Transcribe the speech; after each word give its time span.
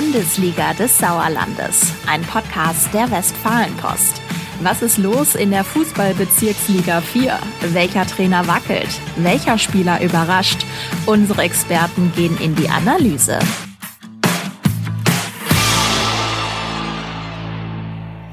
Bundesliga 0.00 0.74
des 0.74 0.96
Sauerlandes, 0.96 1.92
ein 2.06 2.22
Podcast 2.22 2.94
der 2.94 3.10
Westfalenpost. 3.10 4.22
Was 4.62 4.80
ist 4.80 4.96
los 4.96 5.34
in 5.34 5.50
der 5.50 5.64
Fußballbezirksliga 5.64 7.00
4? 7.00 7.36
Welcher 7.72 8.06
Trainer 8.06 8.46
wackelt? 8.46 8.88
Welcher 9.16 9.58
Spieler 9.58 10.00
überrascht? 10.00 10.64
Unsere 11.06 11.42
Experten 11.42 12.12
gehen 12.14 12.38
in 12.38 12.54
die 12.54 12.68
Analyse. 12.68 13.40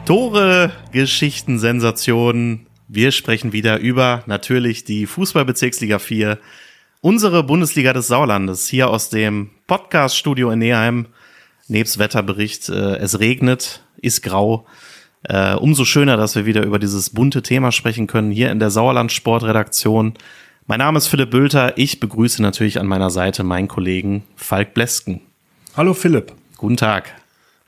Tore, 0.06 0.72
Geschichten, 0.92 1.58
Sensationen. 1.58 2.68
Wir 2.88 3.12
sprechen 3.12 3.54
wieder 3.54 3.80
über 3.80 4.22
natürlich 4.28 4.84
die 4.84 5.08
Fußballbezirksliga 5.08 5.98
4, 5.98 6.38
unsere 7.02 7.42
Bundesliga 7.44 7.92
des 7.92 8.06
Sauerlandes, 8.06 8.68
hier 8.68 8.92
aus 8.92 9.10
dem 9.10 9.50
Podcaststudio 9.66 10.52
in 10.52 10.60
Neheim. 10.60 11.08
Nebst 11.68 11.98
Wetterbericht, 11.98 12.70
äh, 12.70 12.98
es 12.98 13.20
regnet, 13.20 13.84
ist 13.98 14.22
grau. 14.22 14.66
Äh, 15.24 15.56
umso 15.56 15.86
schöner, 15.86 16.18
dass 16.18 16.36
wir 16.36 16.46
wieder 16.46 16.64
über 16.64 16.78
dieses 16.78 17.10
bunte 17.10 17.42
Thema 17.42 17.72
sprechen 17.72 18.06
können, 18.06 18.32
hier 18.32 18.52
in 18.52 18.60
der 18.60 18.70
Sauerland 18.70 19.12
Sportredaktion. 19.12 20.14
Mein 20.68 20.80
Name 20.80 20.98
ist 21.00 21.08
Philipp 21.08 21.32
Bülter. 21.32 21.78
Ich 21.78 22.00
begrüße 22.00 22.42
natürlich 22.42 22.80
an 22.80 22.86
meiner 22.86 23.10
Seite 23.10 23.44
meinen 23.44 23.68
Kollegen 23.68 24.24
Falk 24.36 24.76
Blesken. 24.76 25.22
Hallo 25.76 25.96
Philipp. 25.96 26.34
Guten 26.58 26.78
Tag. 26.78 27.16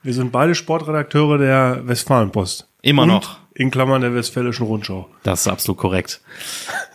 Wir 0.04 0.14
sind 0.14 0.30
beide 0.30 0.54
Sportredakteure 0.54 1.38
der 1.38 1.82
Westfalenpost. 1.84 2.68
Immer 2.82 3.02
Und 3.02 3.08
noch. 3.08 3.38
In 3.54 3.72
Klammern 3.72 4.02
der 4.02 4.14
Westfälischen 4.14 4.66
Rundschau. 4.66 5.08
Das 5.24 5.40
ist 5.40 5.48
absolut 5.48 5.78
korrekt. 5.78 6.20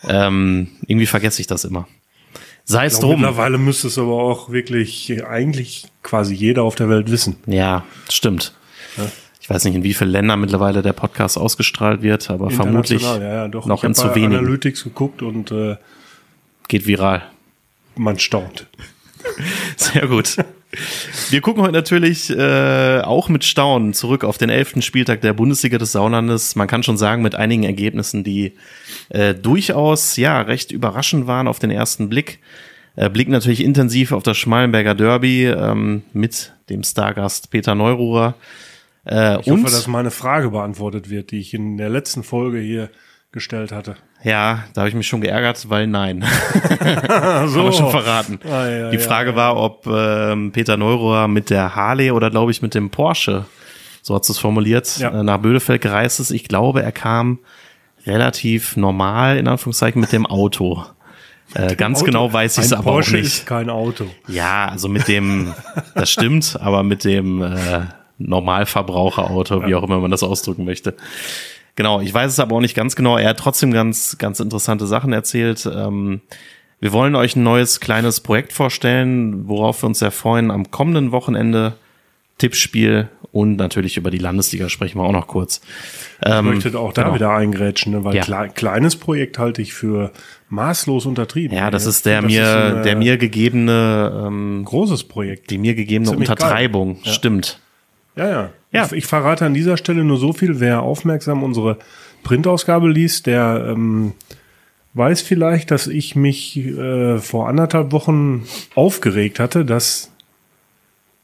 ähm, 0.08 0.70
irgendwie 0.86 1.06
vergesse 1.06 1.42
ich 1.42 1.46
das 1.46 1.64
immer. 1.66 1.86
Sei 2.64 2.86
es 2.86 2.98
glaube, 2.98 3.14
drum. 3.14 3.20
mittlerweile 3.20 3.58
müsste 3.58 3.88
es 3.88 3.98
aber 3.98 4.12
auch 4.14 4.50
wirklich 4.50 5.22
eigentlich 5.26 5.86
quasi 6.02 6.34
jeder 6.34 6.62
auf 6.62 6.74
der 6.74 6.88
Welt 6.88 7.10
wissen. 7.10 7.36
Ja, 7.46 7.84
stimmt. 8.08 8.54
Ich 9.40 9.50
weiß 9.50 9.64
nicht, 9.64 9.74
in 9.74 9.82
wie 9.82 9.92
vielen 9.92 10.10
Ländern 10.10 10.40
mittlerweile 10.40 10.80
der 10.80 10.94
Podcast 10.94 11.36
ausgestrahlt 11.36 12.00
wird, 12.00 12.30
aber 12.30 12.50
vermutlich 12.50 13.02
ja, 13.02 13.44
ja, 13.44 13.48
noch 13.48 13.82
ich 13.82 13.84
in 13.84 13.94
zu 13.94 14.14
wenigen. 14.14 14.36
Analytics 14.36 14.84
geguckt 14.84 15.20
und 15.20 15.50
äh, 15.50 15.76
Geht 16.68 16.86
viral. 16.86 17.22
man 17.96 18.18
staunt. 18.18 18.66
Sehr 19.76 20.06
gut. 20.06 20.36
Wir 21.30 21.40
gucken 21.40 21.62
heute 21.62 21.72
natürlich 21.72 22.30
äh, 22.30 23.00
auch 23.00 23.28
mit 23.28 23.44
Staunen 23.44 23.94
zurück 23.94 24.24
auf 24.24 24.38
den 24.38 24.50
elften 24.50 24.82
Spieltag 24.82 25.20
der 25.20 25.32
Bundesliga 25.32 25.78
des 25.78 25.92
Sauerlandes. 25.92 26.56
Man 26.56 26.68
kann 26.68 26.82
schon 26.82 26.96
sagen, 26.96 27.22
mit 27.22 27.34
einigen 27.34 27.64
Ergebnissen, 27.64 28.24
die 28.24 28.52
äh, 29.08 29.34
durchaus 29.34 30.16
ja 30.16 30.40
recht 30.40 30.72
überraschend 30.72 31.26
waren 31.26 31.48
auf 31.48 31.58
den 31.58 31.70
ersten 31.70 32.08
Blick. 32.08 32.40
Äh, 32.96 33.10
blicken 33.10 33.32
natürlich 33.32 33.62
intensiv 33.62 34.12
auf 34.12 34.22
das 34.22 34.36
Schmalenberger 34.36 34.94
Derby 34.94 35.46
ähm, 35.46 36.02
mit 36.12 36.52
dem 36.68 36.82
Stargast 36.82 37.50
Peter 37.50 37.74
Neururer. 37.74 38.34
Äh, 39.04 39.40
Ich 39.40 39.46
und 39.48 39.64
hoffe, 39.64 39.74
dass 39.74 39.86
meine 39.88 40.10
Frage 40.10 40.50
beantwortet 40.50 41.10
wird, 41.10 41.30
die 41.30 41.40
ich 41.40 41.54
in 41.54 41.76
der 41.76 41.88
letzten 41.88 42.22
Folge 42.22 42.58
hier 42.58 42.90
gestellt 43.32 43.72
hatte. 43.72 43.96
Ja, 44.24 44.64
da 44.72 44.80
habe 44.80 44.88
ich 44.88 44.94
mich 44.94 45.06
schon 45.06 45.20
geärgert, 45.20 45.68
weil 45.68 45.86
nein. 45.86 46.24
so. 47.46 47.60
Aber 47.60 47.72
schon 47.72 47.90
verraten. 47.90 48.40
Ah, 48.50 48.66
ja, 48.68 48.90
Die 48.90 48.98
Frage 48.98 49.30
ja. 49.30 49.36
war, 49.36 49.56
ob 49.56 49.86
ähm, 49.86 50.50
Peter 50.52 50.76
Neurohr 50.76 51.28
mit 51.28 51.50
der 51.50 51.74
Harley 51.76 52.10
oder 52.10 52.30
glaube 52.30 52.50
ich 52.50 52.62
mit 52.62 52.74
dem 52.74 52.90
Porsche, 52.90 53.44
so 54.02 54.14
hat 54.14 54.28
es 54.28 54.38
formuliert, 54.38 54.98
Ja. 54.98 55.10
äh, 55.20 55.22
nach 55.22 55.38
Bödefeld 55.38 55.82
gereist 55.82 56.20
ist. 56.20 56.30
Ich 56.30 56.48
glaube, 56.48 56.82
er 56.82 56.92
kam 56.92 57.38
relativ 58.06 58.76
normal, 58.76 59.36
in 59.38 59.46
Anführungszeichen, 59.48 60.00
mit 60.00 60.12
dem 60.12 60.26
Auto. 60.26 60.84
Äh, 61.54 61.76
ganz 61.76 61.98
Auto. 61.98 62.06
genau 62.06 62.32
weiß 62.32 62.58
ich 62.58 62.64
es 62.64 62.72
aber 62.72 62.82
Porsche 62.84 63.10
auch 63.10 63.14
nicht. 63.18 63.26
ist 63.26 63.46
kein 63.46 63.70
Auto. 63.70 64.06
Ja, 64.28 64.66
also 64.68 64.88
mit 64.88 65.06
dem, 65.08 65.54
das 65.94 66.10
stimmt, 66.10 66.58
aber 66.60 66.82
mit 66.82 67.04
dem 67.04 67.42
äh, 67.42 67.82
Normalverbraucherauto, 68.18 69.66
wie 69.66 69.74
auch 69.74 69.82
immer 69.82 70.00
man 70.00 70.10
das 70.10 70.22
ausdrücken 70.22 70.64
möchte. 70.64 70.94
Genau, 71.76 72.00
ich 72.00 72.12
weiß 72.14 72.30
es 72.30 72.38
aber 72.40 72.56
auch 72.56 72.60
nicht 72.60 72.76
ganz 72.76 72.94
genau. 72.96 73.16
Er 73.18 73.30
hat 73.30 73.38
trotzdem 73.38 73.72
ganz, 73.72 74.16
ganz 74.18 74.38
interessante 74.40 74.86
Sachen 74.86 75.12
erzählt. 75.12 75.68
Ähm, 75.72 76.20
wir 76.80 76.92
wollen 76.92 77.14
euch 77.16 77.34
ein 77.36 77.42
neues 77.42 77.80
kleines 77.80 78.20
Projekt 78.20 78.52
vorstellen, 78.52 79.48
worauf 79.48 79.82
wir 79.82 79.86
uns 79.88 79.98
sehr 79.98 80.10
freuen. 80.10 80.50
Am 80.50 80.70
kommenden 80.70 81.10
Wochenende 81.12 81.74
Tippspiel 82.38 83.08
und 83.32 83.56
natürlich 83.56 83.96
über 83.96 84.10
die 84.10 84.18
Landesliga 84.18 84.68
sprechen 84.68 84.98
wir 84.98 85.04
auch 85.04 85.12
noch 85.12 85.26
kurz. 85.28 85.60
Ich 86.20 86.30
Ähm, 86.32 86.46
möchte 86.46 86.76
auch 86.78 86.92
da 86.92 87.02
genau. 87.04 87.14
wieder 87.14 87.30
eingrätschen, 87.30 87.92
ne? 87.92 88.04
weil 88.04 88.14
Ja. 88.16 88.22
klei- 88.22 88.48
kleines 88.48 88.96
Projekt 88.96 89.38
halte 89.38 89.62
ich 89.62 89.72
für 89.72 90.12
maßlos 90.48 91.06
untertrieben. 91.06 91.56
Ja, 91.56 91.70
das 91.70 91.84
Ich 91.84 91.90
ist 91.90 92.06
der 92.06 92.20
finde, 92.20 92.34
mir, 92.34 92.40
das 92.42 92.50
ist 92.50 92.72
ein, 92.74 92.76
äh, 92.78 92.82
der 92.82 92.96
mir 92.96 93.16
gegebene, 93.18 94.24
ähm, 94.26 94.62
großes 94.64 95.04
Projekt. 95.04 95.50
die 95.50 95.58
mir 95.58 95.74
gegebene. 95.74 96.10
Untertreibung. 96.10 96.98
Ja. 97.02 97.12
Stimmt. 97.12 97.60
Ja, 98.16 98.28
ja. 98.28 98.50
Ja. 98.72 98.86
Ich, 98.86 98.92
ich 98.92 99.06
verrate 99.06 99.44
an 99.46 99.54
dieser 99.54 99.76
Stelle 99.76 100.04
nur 100.04 100.16
so 100.16 100.32
viel, 100.32 100.60
wer 100.60 100.82
aufmerksam 100.82 101.42
unsere 101.42 101.78
Printausgabe 102.24 102.88
liest, 102.88 103.26
der 103.26 103.66
ähm, 103.68 104.12
weiß 104.94 105.22
vielleicht, 105.22 105.70
dass 105.70 105.86
ich 105.86 106.16
mich 106.16 106.56
äh, 106.56 107.18
vor 107.18 107.48
anderthalb 107.48 107.92
Wochen 107.92 108.44
aufgeregt 108.74 109.38
hatte, 109.40 109.64
dass 109.64 110.10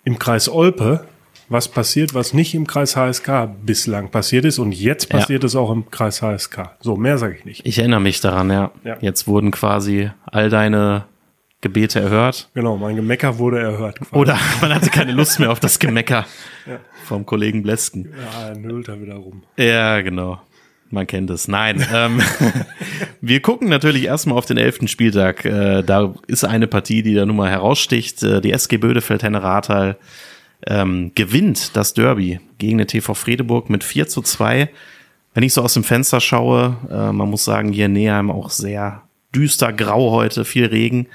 im 0.04 0.18
Kreis 0.18 0.48
Olpe 0.48 1.04
was 1.48 1.66
passiert, 1.66 2.14
was 2.14 2.32
nicht 2.32 2.54
im 2.54 2.66
Kreis 2.66 2.96
HSK 2.96 3.48
bislang 3.66 4.10
passiert 4.10 4.44
ist 4.44 4.60
und 4.60 4.70
jetzt 4.72 5.12
Ja. 5.12 5.18
passiert 5.18 5.42
es 5.42 5.56
auch 5.56 5.70
im 5.72 5.90
Kreis 5.90 6.22
HSK. 6.22 6.70
So, 6.80 6.96
mehr 6.96 7.18
sage 7.18 7.34
ich 7.36 7.44
nicht. 7.44 7.66
Ich 7.66 7.78
erinnere 7.80 8.00
mich 8.00 8.20
daran, 8.20 8.50
ja. 8.50 8.70
Ja. 8.84 8.96
Jetzt 9.00 9.26
wurden 9.26 9.50
quasi 9.50 10.10
all 10.26 10.48
deine 10.48 11.04
Gebete 11.60 12.00
erhört. 12.00 12.48
Genau, 12.54 12.76
mein 12.76 12.96
Gemecker 12.96 13.38
wurde 13.38 13.60
erhört. 13.60 14.00
quasi. 14.00 14.14
Oder 14.14 14.38
man 14.60 14.74
hatte 14.74 14.90
keine 14.90 15.12
Lust 15.12 15.38
mehr 15.38 15.50
auf 15.50 15.60
das 15.60 15.78
Gemecker 15.78 16.26
vom 17.04 17.26
Kollegen 17.26 17.62
Blesken. 17.62 18.12
Ja, 18.16 18.48
er 18.48 18.58
nölt 18.58 18.88
da 18.88 19.00
wieder 19.00 19.16
rum. 19.16 19.42
Ja, 19.56 20.00
genau. 20.00 20.40
Man 20.92 21.06
kennt 21.06 21.30
es. 21.30 21.46
Nein. 21.46 21.86
ähm, 21.94 22.20
wir 23.20 23.40
gucken 23.40 23.68
natürlich 23.68 24.04
erstmal 24.04 24.36
auf 24.36 24.46
den 24.46 24.56
elften 24.56 24.88
Spieltag. 24.88 25.44
Äh, 25.44 25.82
da 25.82 26.14
ist 26.26 26.44
eine 26.44 26.66
Partie, 26.66 27.02
die 27.02 27.14
da 27.14 27.26
nun 27.26 27.36
mal 27.36 27.50
heraussticht. 27.50 28.22
Äh, 28.22 28.40
die 28.40 28.52
SG 28.52 28.78
Bödefeld 28.78 29.22
Henne 29.22 29.42
Rathal 29.42 29.98
ähm, 30.66 31.12
gewinnt 31.14 31.76
das 31.76 31.94
Derby 31.94 32.40
gegen 32.58 32.78
den 32.78 32.88
TV 32.88 33.14
Fredeburg 33.14 33.70
mit 33.70 33.84
4 33.84 34.08
zu 34.08 34.22
2. 34.22 34.68
Wenn 35.32 35.44
ich 35.44 35.52
so 35.52 35.62
aus 35.62 35.74
dem 35.74 35.84
Fenster 35.84 36.20
schaue, 36.20 36.76
äh, 36.90 37.12
man 37.12 37.30
muss 37.30 37.44
sagen, 37.44 37.72
hier 37.72 37.86
in 37.86 37.92
Neheim 37.92 38.30
auch 38.30 38.50
sehr 38.50 39.02
düster 39.34 39.72
grau 39.72 40.10
heute, 40.10 40.44
viel 40.44 40.66
Regen. 40.66 41.06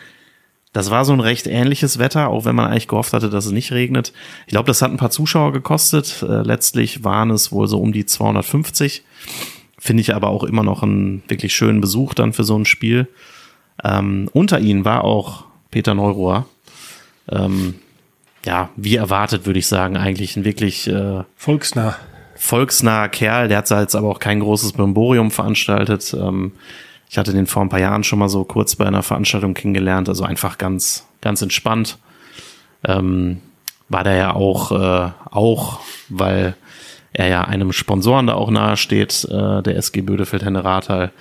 Das 0.76 0.92
war 0.92 1.06
so 1.06 1.14
ein 1.14 1.22
recht 1.22 1.48
ähnliches 1.48 2.00
Wetter, 2.00 2.28
auch 2.28 2.44
wenn 2.44 2.54
man 2.54 2.66
eigentlich 2.66 2.90
gehofft 2.90 3.14
hatte, 3.14 3.30
dass 3.30 3.46
es 3.46 3.54
nicht 3.54 3.72
regnet. 3.72 4.12
Ich 4.46 4.52
glaube, 4.52 4.68
das 4.68 4.82
hat 4.82 4.92
ein 4.92 4.98
paar 4.98 5.10
Zuschauer 5.10 5.54
gekostet. 5.54 6.22
Äh, 6.22 6.42
letztlich 6.42 7.06
waren 7.06 7.30
es 7.30 7.54
wohl 7.54 7.70
so 7.70 7.80
um 7.80 7.94
die 7.94 8.06
250. 8.06 9.06
Finde 9.80 10.02
ich 10.02 10.14
aber 10.14 10.28
auch 10.28 10.44
immer 10.44 10.64
noch 10.64 10.84
einen 10.84 11.24
wirklich 11.30 11.56
schönen 11.56 11.80
Besuch 11.80 12.14
dann 12.14 12.34
für 12.34 12.44
so 12.44 12.60
ein 12.60 12.66
Spiel. 12.66 13.08
Ähm, 13.86 14.30
unter 14.34 14.60
ihnen 14.60 14.84
war 14.84 15.06
auch 15.06 15.46
Peter 15.72 15.94
Neurohr. 15.94 16.46
Ähm, 17.32 17.76
ja, 18.46 18.68
wie 18.76 18.98
erwartet, 18.98 19.46
würde 19.46 19.60
ich 19.60 19.68
sagen, 19.68 19.96
eigentlich 19.96 20.36
ein 20.36 20.44
wirklich 20.44 20.90
äh, 20.90 21.24
Volksnah. 21.38 21.96
volksnaher 22.36 23.08
Kerl. 23.08 23.48
Der 23.48 23.60
hat 23.60 23.70
jetzt 23.70 23.96
aber 23.96 24.10
auch 24.10 24.20
kein 24.20 24.42
großes 24.42 24.74
Brimborium 24.74 25.32
veranstaltet. 25.32 26.14
Ähm, 26.20 26.52
ich 27.16 27.18
hatte 27.18 27.32
den 27.32 27.48
vor 27.48 27.62
ein 27.62 27.70
paar 27.70 27.80
Jahren 27.80 28.04
schon 28.04 28.20
mal 28.20 28.28
so 28.28 28.44
kurz 28.44 28.76
bei 28.76 28.86
einer 28.86 29.02
Veranstaltung 29.02 29.54
kennengelernt. 29.54 30.10
Also 30.10 30.26
einfach 30.26 30.58
ganz, 30.58 31.08
ganz 31.22 31.42
entspannt. 31.42 31.98
Ähm, 32.84 33.40
war 33.88 34.04
der 34.04 34.16
ja 34.16 34.34
auch, 34.34 34.74
äh, 34.74 35.12
auch, 35.32 35.80
weil 36.10 36.58
er 37.14 37.30
ja 37.30 37.46
einem 37.46 37.72
Sponsoren 37.72 38.28
da 38.28 38.34
auch 38.34 38.52
nahe 38.52 38.76
steht, 38.76 39.24
äh, 39.32 39.64
der 39.64 39.78
SG 39.78 40.02
Bödefeld 40.02 40.44
Henne 40.44 40.66
Rathal. 40.66 41.14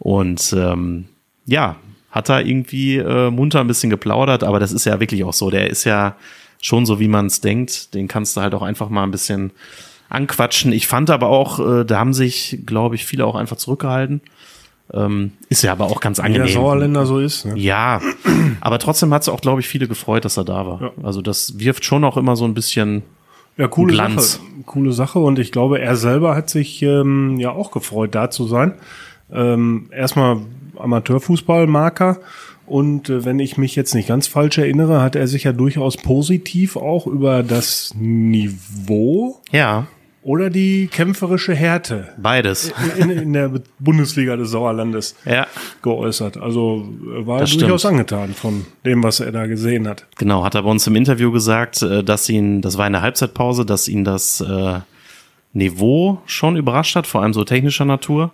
Und 0.00 0.52
ähm, 0.52 1.06
ja, 1.44 1.76
hat 2.10 2.28
da 2.28 2.40
irgendwie 2.40 2.96
äh, 2.96 3.30
munter 3.30 3.60
ein 3.60 3.68
bisschen 3.68 3.90
geplaudert, 3.90 4.42
aber 4.42 4.58
das 4.58 4.72
ist 4.72 4.84
ja 4.84 4.98
wirklich 4.98 5.22
auch 5.22 5.32
so. 5.32 5.48
Der 5.50 5.70
ist 5.70 5.84
ja 5.84 6.16
schon 6.60 6.86
so, 6.86 6.98
wie 6.98 7.06
man 7.06 7.26
es 7.26 7.40
denkt. 7.40 7.94
Den 7.94 8.08
kannst 8.08 8.36
du 8.36 8.40
halt 8.40 8.52
auch 8.52 8.62
einfach 8.62 8.88
mal 8.88 9.04
ein 9.04 9.12
bisschen 9.12 9.52
anquatschen. 10.08 10.72
Ich 10.72 10.88
fand 10.88 11.08
aber 11.08 11.28
auch, 11.28 11.60
äh, 11.60 11.84
da 11.84 12.00
haben 12.00 12.14
sich, 12.14 12.58
glaube 12.66 12.96
ich, 12.96 13.06
viele 13.06 13.24
auch 13.24 13.36
einfach 13.36 13.58
zurückgehalten. 13.58 14.22
Ähm, 14.92 15.32
ist 15.48 15.62
ja 15.62 15.72
aber 15.72 15.86
auch 15.86 16.00
ganz 16.00 16.18
Wie 16.18 16.22
der 16.22 16.26
angenehm. 16.42 16.48
Sauerländer 16.54 17.06
so 17.06 17.18
ist. 17.18 17.44
Ne? 17.44 17.58
Ja, 17.58 18.00
aber 18.60 18.78
trotzdem 18.78 19.12
hat 19.12 19.22
es 19.22 19.28
auch, 19.28 19.40
glaube 19.40 19.60
ich, 19.60 19.68
viele 19.68 19.88
gefreut, 19.88 20.24
dass 20.24 20.36
er 20.36 20.44
da 20.44 20.66
war. 20.66 20.80
Ja. 20.80 20.90
Also 21.02 21.22
das 21.22 21.58
wirft 21.58 21.84
schon 21.84 22.04
auch 22.04 22.16
immer 22.16 22.36
so 22.36 22.44
ein 22.44 22.54
bisschen, 22.54 23.02
Ja, 23.56 23.66
coole 23.68 23.92
Glanz. 23.92 24.34
Sache. 24.34 24.42
Coole 24.64 24.92
Sache. 24.92 25.18
Und 25.18 25.38
ich 25.38 25.50
glaube, 25.52 25.80
er 25.80 25.96
selber 25.96 26.36
hat 26.36 26.50
sich 26.50 26.82
ähm, 26.82 27.36
ja 27.38 27.50
auch 27.50 27.70
gefreut, 27.72 28.14
da 28.14 28.30
zu 28.30 28.46
sein. 28.46 28.74
Ähm, 29.32 29.88
erstmal 29.92 30.38
Amateurfußballmarker. 30.78 32.18
Und 32.66 33.10
äh, 33.10 33.24
wenn 33.24 33.38
ich 33.38 33.56
mich 33.58 33.76
jetzt 33.76 33.94
nicht 33.94 34.08
ganz 34.08 34.26
falsch 34.26 34.58
erinnere, 34.58 35.00
hat 35.00 35.14
er 35.16 35.26
sich 35.28 35.44
ja 35.44 35.52
durchaus 35.52 35.96
positiv 35.96 36.76
auch 36.76 37.06
über 37.06 37.42
das 37.42 37.94
Niveau 37.96 39.40
ja, 39.52 39.86
oder 40.26 40.50
die 40.50 40.88
kämpferische 40.88 41.54
Härte 41.54 42.08
Beides. 42.16 42.72
in, 42.98 43.10
in 43.10 43.32
der 43.32 43.48
Bundesliga 43.78 44.34
des 44.34 44.50
Sauerlandes 44.50 45.14
Ja. 45.24 45.46
geäußert. 45.82 46.36
Also 46.36 46.84
er 47.14 47.26
war 47.28 47.38
Das 47.38 47.56
durchaus 47.56 47.82
stimmt. 47.82 47.92
angetan 47.92 48.34
von 48.34 48.66
dem, 48.84 49.04
was 49.04 49.20
er 49.20 49.30
da 49.30 49.46
gesehen 49.46 49.86
hat. 49.86 50.04
Genau, 50.18 50.42
hat 50.42 50.56
er 50.56 50.64
bei 50.64 50.70
uns 50.70 50.84
im 50.88 50.96
Interview 50.96 51.30
gesagt, 51.30 51.80
äh, 51.82 52.02
dass 52.02 52.28
ihn, 52.28 52.60
das 52.60 52.76
war 52.76 52.88
in 52.88 52.94
der 52.94 53.02
Halbzeitpause, 53.02 53.64
dass 53.64 53.86
ihn 53.86 54.02
das 54.02 54.40
äh, 54.40 54.80
Niveau 55.52 56.20
schon 56.26 56.56
überrascht 56.56 56.96
hat, 56.96 57.06
vor 57.06 57.22
allem 57.22 57.32
so 57.32 57.44
technischer 57.44 57.84
Natur. 57.84 58.32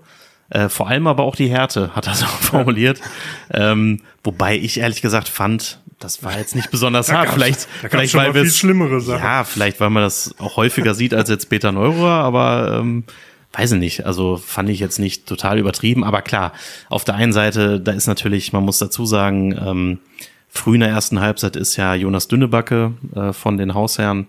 Äh, 0.49 0.71
vor 0.71 0.89
allem 0.89 1.07
aber 1.07 1.25
auch 1.25 1.37
die 1.37 1.49
Härte, 1.51 1.95
hat 1.95 2.07
er 2.07 2.15
so 2.15 2.25
formuliert. 2.41 3.03
Ähm, 3.53 4.01
wobei 4.25 4.57
ich 4.57 4.81
ehrlich 4.81 5.03
gesagt 5.03 5.29
fand, 5.29 5.82
das 6.03 6.23
war 6.23 6.37
jetzt 6.39 6.55
nicht 6.55 6.71
besonders 6.71 7.13
hart. 7.13 7.31
Vielleicht, 7.31 7.69
vielleicht 7.89 8.15
weil 8.15 8.35
wir 8.35 8.49
schlimmere 8.51 9.01
Sachen. 9.01 9.23
Ja, 9.23 9.45
vielleicht 9.45 9.81
weil 9.81 9.91
man 9.91 10.03
das 10.03 10.35
auch 10.39 10.57
häufiger 10.57 10.95
sieht 10.95 11.15
als 11.15 11.29
jetzt 11.29 11.49
Peter 11.49 11.73
Neururer, 11.73 12.25
aber 12.25 12.79
ähm, 12.81 13.05
weiß 13.53 13.73
ich 13.73 13.79
nicht. 13.79 14.07
Also 14.07 14.37
fand 14.37 14.69
ich 14.69 14.81
jetzt 14.81 14.99
nicht 14.99 15.27
total 15.27 15.59
übertrieben. 15.59 16.05
Aber 16.05 16.23
klar, 16.23 16.53
auf 16.89 17.05
der 17.05 17.15
einen 17.15 17.33
Seite, 17.33 17.81
da 17.81 17.93
ist 17.93 18.07
natürlich, 18.07 18.53
man 18.53 18.65
muss 18.65 18.79
dazu 18.79 19.07
sagen, 19.07 19.53
ähm, 19.53 19.99
früh 20.49 20.75
in 20.75 20.81
der 20.81 20.91
ersten 20.91 21.21
Halbzeit 21.21 21.57
ist 21.57 21.77
ja 21.77 21.95
Jonas 21.95 22.29
Dünnebacke 22.29 22.93
äh, 23.15 23.33
von 23.33 23.57
den 23.57 23.75
Hausherren 23.75 24.27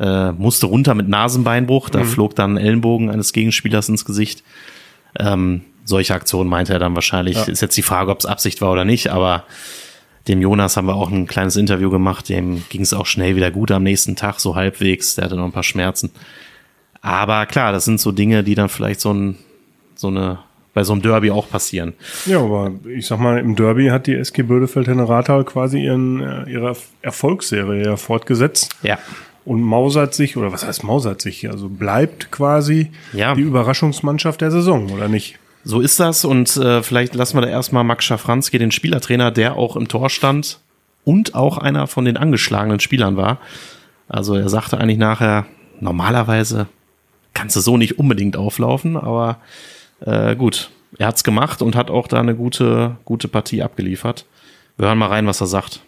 äh, 0.00 0.32
musste 0.32 0.66
runter 0.66 0.94
mit 0.94 1.08
Nasenbeinbruch. 1.08 1.90
Da 1.90 2.04
flog 2.04 2.34
dann 2.34 2.54
ein 2.54 2.56
Ellenbogen 2.56 3.10
eines 3.10 3.32
Gegenspielers 3.32 3.88
ins 3.90 4.04
Gesicht. 4.04 4.42
Ähm, 5.18 5.62
solche 5.84 6.14
Aktionen 6.14 6.48
meinte 6.48 6.72
er 6.72 6.78
dann 6.78 6.94
wahrscheinlich. 6.94 7.48
Ist 7.48 7.60
jetzt 7.60 7.76
die 7.76 7.82
Frage, 7.82 8.10
ob 8.10 8.20
es 8.20 8.26
Absicht 8.26 8.62
war 8.62 8.72
oder 8.72 8.86
nicht, 8.86 9.08
aber 9.08 9.44
dem 10.28 10.40
Jonas 10.40 10.76
haben 10.76 10.86
wir 10.86 10.94
auch 10.94 11.10
ein 11.10 11.26
kleines 11.26 11.56
Interview 11.56 11.90
gemacht. 11.90 12.28
Dem 12.28 12.62
ging 12.68 12.82
es 12.82 12.92
auch 12.92 13.06
schnell 13.06 13.36
wieder 13.36 13.50
gut 13.50 13.70
am 13.70 13.82
nächsten 13.82 14.16
Tag, 14.16 14.38
so 14.40 14.54
halbwegs. 14.54 15.14
Der 15.14 15.24
hatte 15.24 15.36
noch 15.36 15.44
ein 15.46 15.52
paar 15.52 15.62
Schmerzen. 15.62 16.10
Aber 17.00 17.46
klar, 17.46 17.72
das 17.72 17.84
sind 17.86 18.00
so 18.00 18.12
Dinge, 18.12 18.44
die 18.44 18.54
dann 18.54 18.68
vielleicht 18.68 19.00
so 19.00 19.12
ein, 19.12 19.36
so 19.94 20.08
eine, 20.08 20.38
bei 20.74 20.84
so 20.84 20.92
einem 20.92 21.02
Derby 21.02 21.30
auch 21.30 21.48
passieren. 21.48 21.94
Ja, 22.26 22.40
aber 22.40 22.72
ich 22.94 23.06
sag 23.06 23.18
mal, 23.18 23.38
im 23.38 23.56
Derby 23.56 23.86
hat 23.88 24.06
die 24.06 24.14
SG 24.14 24.42
Bödefeld-Henne-Rathal 24.42 25.44
quasi 25.44 25.82
ihren, 25.82 26.20
äh, 26.20 26.50
ihre 26.50 26.76
Erfolgsserie 27.02 27.84
ja 27.84 27.96
fortgesetzt 27.96 28.76
Ja. 28.82 28.98
und 29.46 29.62
mausert 29.62 30.14
sich, 30.14 30.36
oder 30.36 30.52
was 30.52 30.66
heißt 30.66 30.84
mausert 30.84 31.22
sich, 31.22 31.48
also 31.50 31.68
bleibt 31.70 32.30
quasi 32.30 32.90
Ja. 33.14 33.34
die 33.34 33.40
Überraschungsmannschaft 33.42 34.42
der 34.42 34.50
Saison, 34.50 34.90
oder 34.92 35.08
nicht? 35.08 35.38
So 35.62 35.80
ist 35.80 36.00
das 36.00 36.24
und 36.24 36.56
äh, 36.56 36.82
vielleicht 36.82 37.14
lassen 37.14 37.36
wir 37.36 37.42
da 37.42 37.48
erstmal 37.48 37.84
Max 37.84 38.04
Schafranski, 38.04 38.58
den 38.58 38.70
Spielertrainer, 38.70 39.30
der 39.30 39.56
auch 39.56 39.76
im 39.76 39.88
Tor 39.88 40.08
stand 40.08 40.60
und 41.04 41.34
auch 41.34 41.58
einer 41.58 41.86
von 41.86 42.04
den 42.04 42.16
angeschlagenen 42.16 42.80
Spielern 42.80 43.16
war. 43.16 43.38
Also 44.08 44.34
er 44.34 44.48
sagte 44.48 44.78
eigentlich 44.78 44.98
nachher, 44.98 45.46
normalerweise 45.80 46.66
kannst 47.34 47.56
du 47.56 47.60
so 47.60 47.76
nicht 47.76 47.98
unbedingt 47.98 48.36
auflaufen, 48.36 48.96
aber 48.96 49.38
äh, 50.00 50.34
gut, 50.34 50.70
er 50.98 51.08
hat's 51.08 51.24
gemacht 51.24 51.62
und 51.62 51.76
hat 51.76 51.90
auch 51.90 52.08
da 52.08 52.20
eine 52.20 52.34
gute, 52.34 52.96
gute 53.04 53.28
Partie 53.28 53.62
abgeliefert. 53.62 54.26
Wir 54.76 54.88
hören 54.88 54.98
mal 54.98 55.06
rein, 55.06 55.26
was 55.26 55.40
er 55.40 55.46
sagt. 55.46 55.82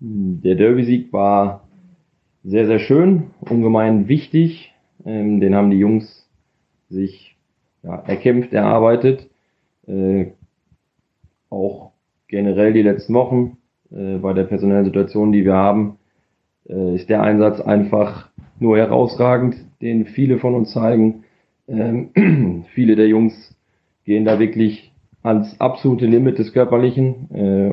Der 0.00 0.56
Derby-Sieg 0.56 1.12
war 1.12 1.68
sehr, 2.42 2.66
sehr 2.66 2.80
schön, 2.80 3.30
ungemein 3.40 4.08
wichtig. 4.08 4.72
Ähm, 5.06 5.40
den 5.40 5.54
haben 5.54 5.70
die 5.70 5.78
Jungs 5.78 6.28
sich 6.88 7.33
ja, 7.84 7.96
erkämpft, 8.06 8.52
erarbeitet. 8.52 9.28
Äh, 9.86 10.26
auch 11.50 11.92
generell 12.28 12.72
die 12.72 12.82
letzten 12.82 13.14
Wochen 13.14 13.58
äh, 13.92 14.18
bei 14.18 14.32
der 14.32 14.44
personellen 14.44 14.84
Situation, 14.84 15.32
die 15.32 15.44
wir 15.44 15.54
haben, 15.54 15.98
äh, 16.68 16.94
ist 16.94 17.08
der 17.08 17.22
Einsatz 17.22 17.60
einfach 17.60 18.30
nur 18.58 18.78
herausragend, 18.78 19.56
den 19.82 20.06
viele 20.06 20.38
von 20.38 20.54
uns 20.54 20.72
zeigen. 20.72 21.24
Ähm, 21.68 22.64
viele 22.74 22.96
der 22.96 23.08
Jungs 23.08 23.54
gehen 24.04 24.24
da 24.24 24.38
wirklich 24.38 24.92
ans 25.22 25.60
absolute 25.60 26.06
Limit 26.06 26.38
des 26.38 26.52
Körperlichen. 26.52 27.30
Äh, 27.34 27.72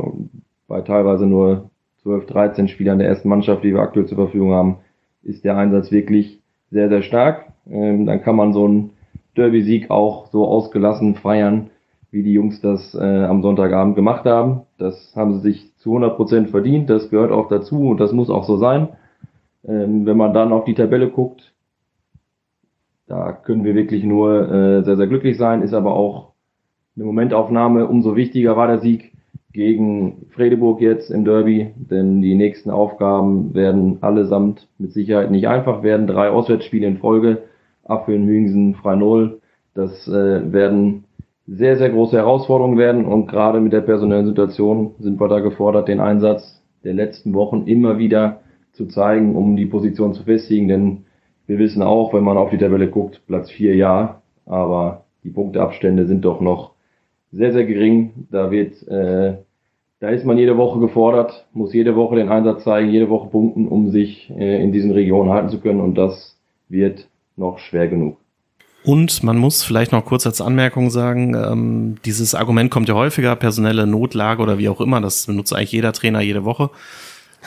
bei 0.68 0.82
teilweise 0.82 1.26
nur 1.26 1.70
12, 2.04 2.26
13 2.28 2.68
Spielern 2.68 3.00
der 3.00 3.08
ersten 3.08 3.30
Mannschaft, 3.30 3.64
die 3.64 3.74
wir 3.74 3.82
aktuell 3.82 4.06
zur 4.06 4.18
Verfügung 4.18 4.52
haben, 4.52 4.78
ist 5.24 5.44
der 5.44 5.58
Einsatz 5.58 5.92
wirklich 5.92 6.40
sehr, 6.72 6.90
sehr 6.90 7.04
stark. 7.04 7.52
Ähm, 7.70 8.06
dann 8.06 8.22
kann 8.22 8.36
man 8.36 8.54
so 8.54 8.66
einen 8.66 8.92
Derby-Sieg 9.36 9.90
auch 9.90 10.28
so 10.28 10.48
ausgelassen 10.48 11.16
feiern, 11.16 11.70
wie 12.12 12.24
die 12.24 12.34
Jungs 12.34 12.62
das 12.62 12.94
äh, 12.94 13.24
am 13.24 13.42
Sonntagabend 13.42 13.96
gemacht 13.96 14.26
haben. 14.26 14.62
Das 14.78 15.14
haben 15.16 15.34
sie 15.34 15.52
sich 15.52 15.78
zu 15.78 15.92
100 15.92 16.16
Prozent 16.16 16.50
verdient. 16.50 16.90
Das 16.90 17.10
gehört 17.10 17.32
auch 17.32 17.48
dazu 17.48 17.90
und 17.90 18.00
das 18.00 18.12
muss 18.12 18.30
auch 18.30 18.44
so 18.44 18.58
sein. 18.58 18.90
Ähm, 19.66 20.06
wenn 20.06 20.18
man 20.18 20.34
dann 20.34 20.52
auf 20.52 20.66
die 20.66 20.74
Tabelle 20.74 21.10
guckt, 21.10 21.54
da 23.08 23.32
können 23.32 23.64
wir 23.64 23.76
wirklich 23.76 24.04
nur 24.04 24.50
äh, 24.52 24.84
sehr, 24.84 24.98
sehr 24.98 25.08
glücklich 25.08 25.38
sein. 25.38 25.62
Ist 25.62 25.74
aber 25.74 25.94
auch 25.94 26.32
eine 26.96 27.06
Momentaufnahme. 27.06 27.88
Umso 27.88 28.16
wichtiger 28.16 28.58
war 28.58 28.68
der 28.68 28.80
Sieg 28.80 29.12
gegen 29.54 30.28
Fredeburg 30.30 30.82
jetzt 30.82 31.12
im 31.12 31.26
Derby, 31.26 31.74
denn 31.76 32.22
die 32.22 32.36
nächsten 32.36 32.70
Aufgaben 32.70 33.54
werden 33.54 33.98
allesamt 34.02 34.68
mit 34.78 34.94
Sicherheit 34.94 35.30
nicht 35.32 35.48
einfach 35.48 35.84
werden. 35.84 36.08
Drei 36.08 36.30
Auswärtsspiele 36.30 36.88
in 36.88 36.98
Folge, 36.98 37.44
Affeln, 37.86 38.28
Hüngsen, 38.28 38.76
Freinol. 38.76 39.42
Das 39.74 40.08
äh, 40.08 40.52
werden 40.52 41.06
sehr, 41.48 41.78
sehr 41.78 41.90
große 41.90 42.16
Herausforderungen 42.16 42.78
werden 42.78 43.06
und 43.06 43.28
gerade 43.28 43.60
mit 43.60 43.74
der 43.74 43.82
personellen 43.82 44.26
Situation 44.26 44.96
sind 45.00 45.20
wir 45.20 45.28
da 45.28 45.40
gefordert, 45.40 45.88
den 45.88 46.00
Einsatz 46.00 46.62
der 46.84 46.94
letzten 46.94 47.34
Wochen 47.34 47.68
immer 47.68 47.98
wieder 47.98 48.42
zu 48.74 48.86
zeigen, 48.88 49.36
um 49.36 49.56
die 49.56 49.66
Position 49.66 50.14
zu 50.14 50.24
festigen, 50.24 50.68
denn 50.68 51.06
wir 51.48 51.60
wissen 51.60 51.82
auch, 51.82 52.14
wenn 52.14 52.24
man 52.24 52.38
auf 52.38 52.50
die 52.50 52.58
Tabelle 52.58 52.88
guckt, 52.88 53.22
Platz 53.28 53.52
4 53.52 53.76
ja, 53.76 54.22
aber 54.46 55.06
die 55.24 55.30
Punkteabstände 55.30 56.06
sind 56.06 56.24
doch 56.24 56.42
noch 56.42 56.72
sehr, 57.32 57.52
sehr 57.52 57.66
gering. 57.66 58.28
Da 58.32 58.52
wird, 58.52 58.88
äh, 58.88 59.38
da 60.00 60.10
ist 60.10 60.26
man 60.26 60.38
jede 60.38 60.58
Woche 60.58 60.80
gefordert, 60.80 61.48
muss 61.54 61.74
jede 61.74 61.96
Woche 61.96 62.16
den 62.16 62.30
Einsatz 62.30 62.64
zeigen, 62.64 62.90
jede 62.90 63.10
Woche 63.10 63.30
punkten, 63.30 63.68
um 63.68 63.90
sich 63.90 64.32
äh, 64.32 64.64
in 64.64 64.72
diesen 64.72 64.92
Regionen 64.92 65.32
halten 65.32 65.50
zu 65.50 65.60
können 65.60 65.82
und 65.82 65.96
das 65.96 66.40
wird 66.70 67.08
noch 67.36 67.60
schwer 67.60 67.88
genug. 67.88 68.18
Und 68.84 69.22
man 69.22 69.38
muss 69.38 69.64
vielleicht 69.64 69.92
noch 69.92 70.06
kurz 70.06 70.26
als 70.26 70.42
Anmerkung 70.42 70.90
sagen, 70.90 71.36
ähm, 71.36 71.98
dieses 72.04 72.34
Argument 72.34 72.72
kommt 72.72 72.90
ja 72.90 72.96
häufiger, 72.96 73.36
personelle 73.36 73.86
Notlage 73.86 74.42
oder 74.42 74.58
wie 74.58 74.70
auch 74.70 74.82
immer, 74.82 75.02
das 75.02 75.28
benutzt 75.28 75.54
eigentlich 75.54 75.72
jeder 75.72 75.94
Trainer 75.94 76.22
jede 76.22 76.46
Woche. 76.46 76.72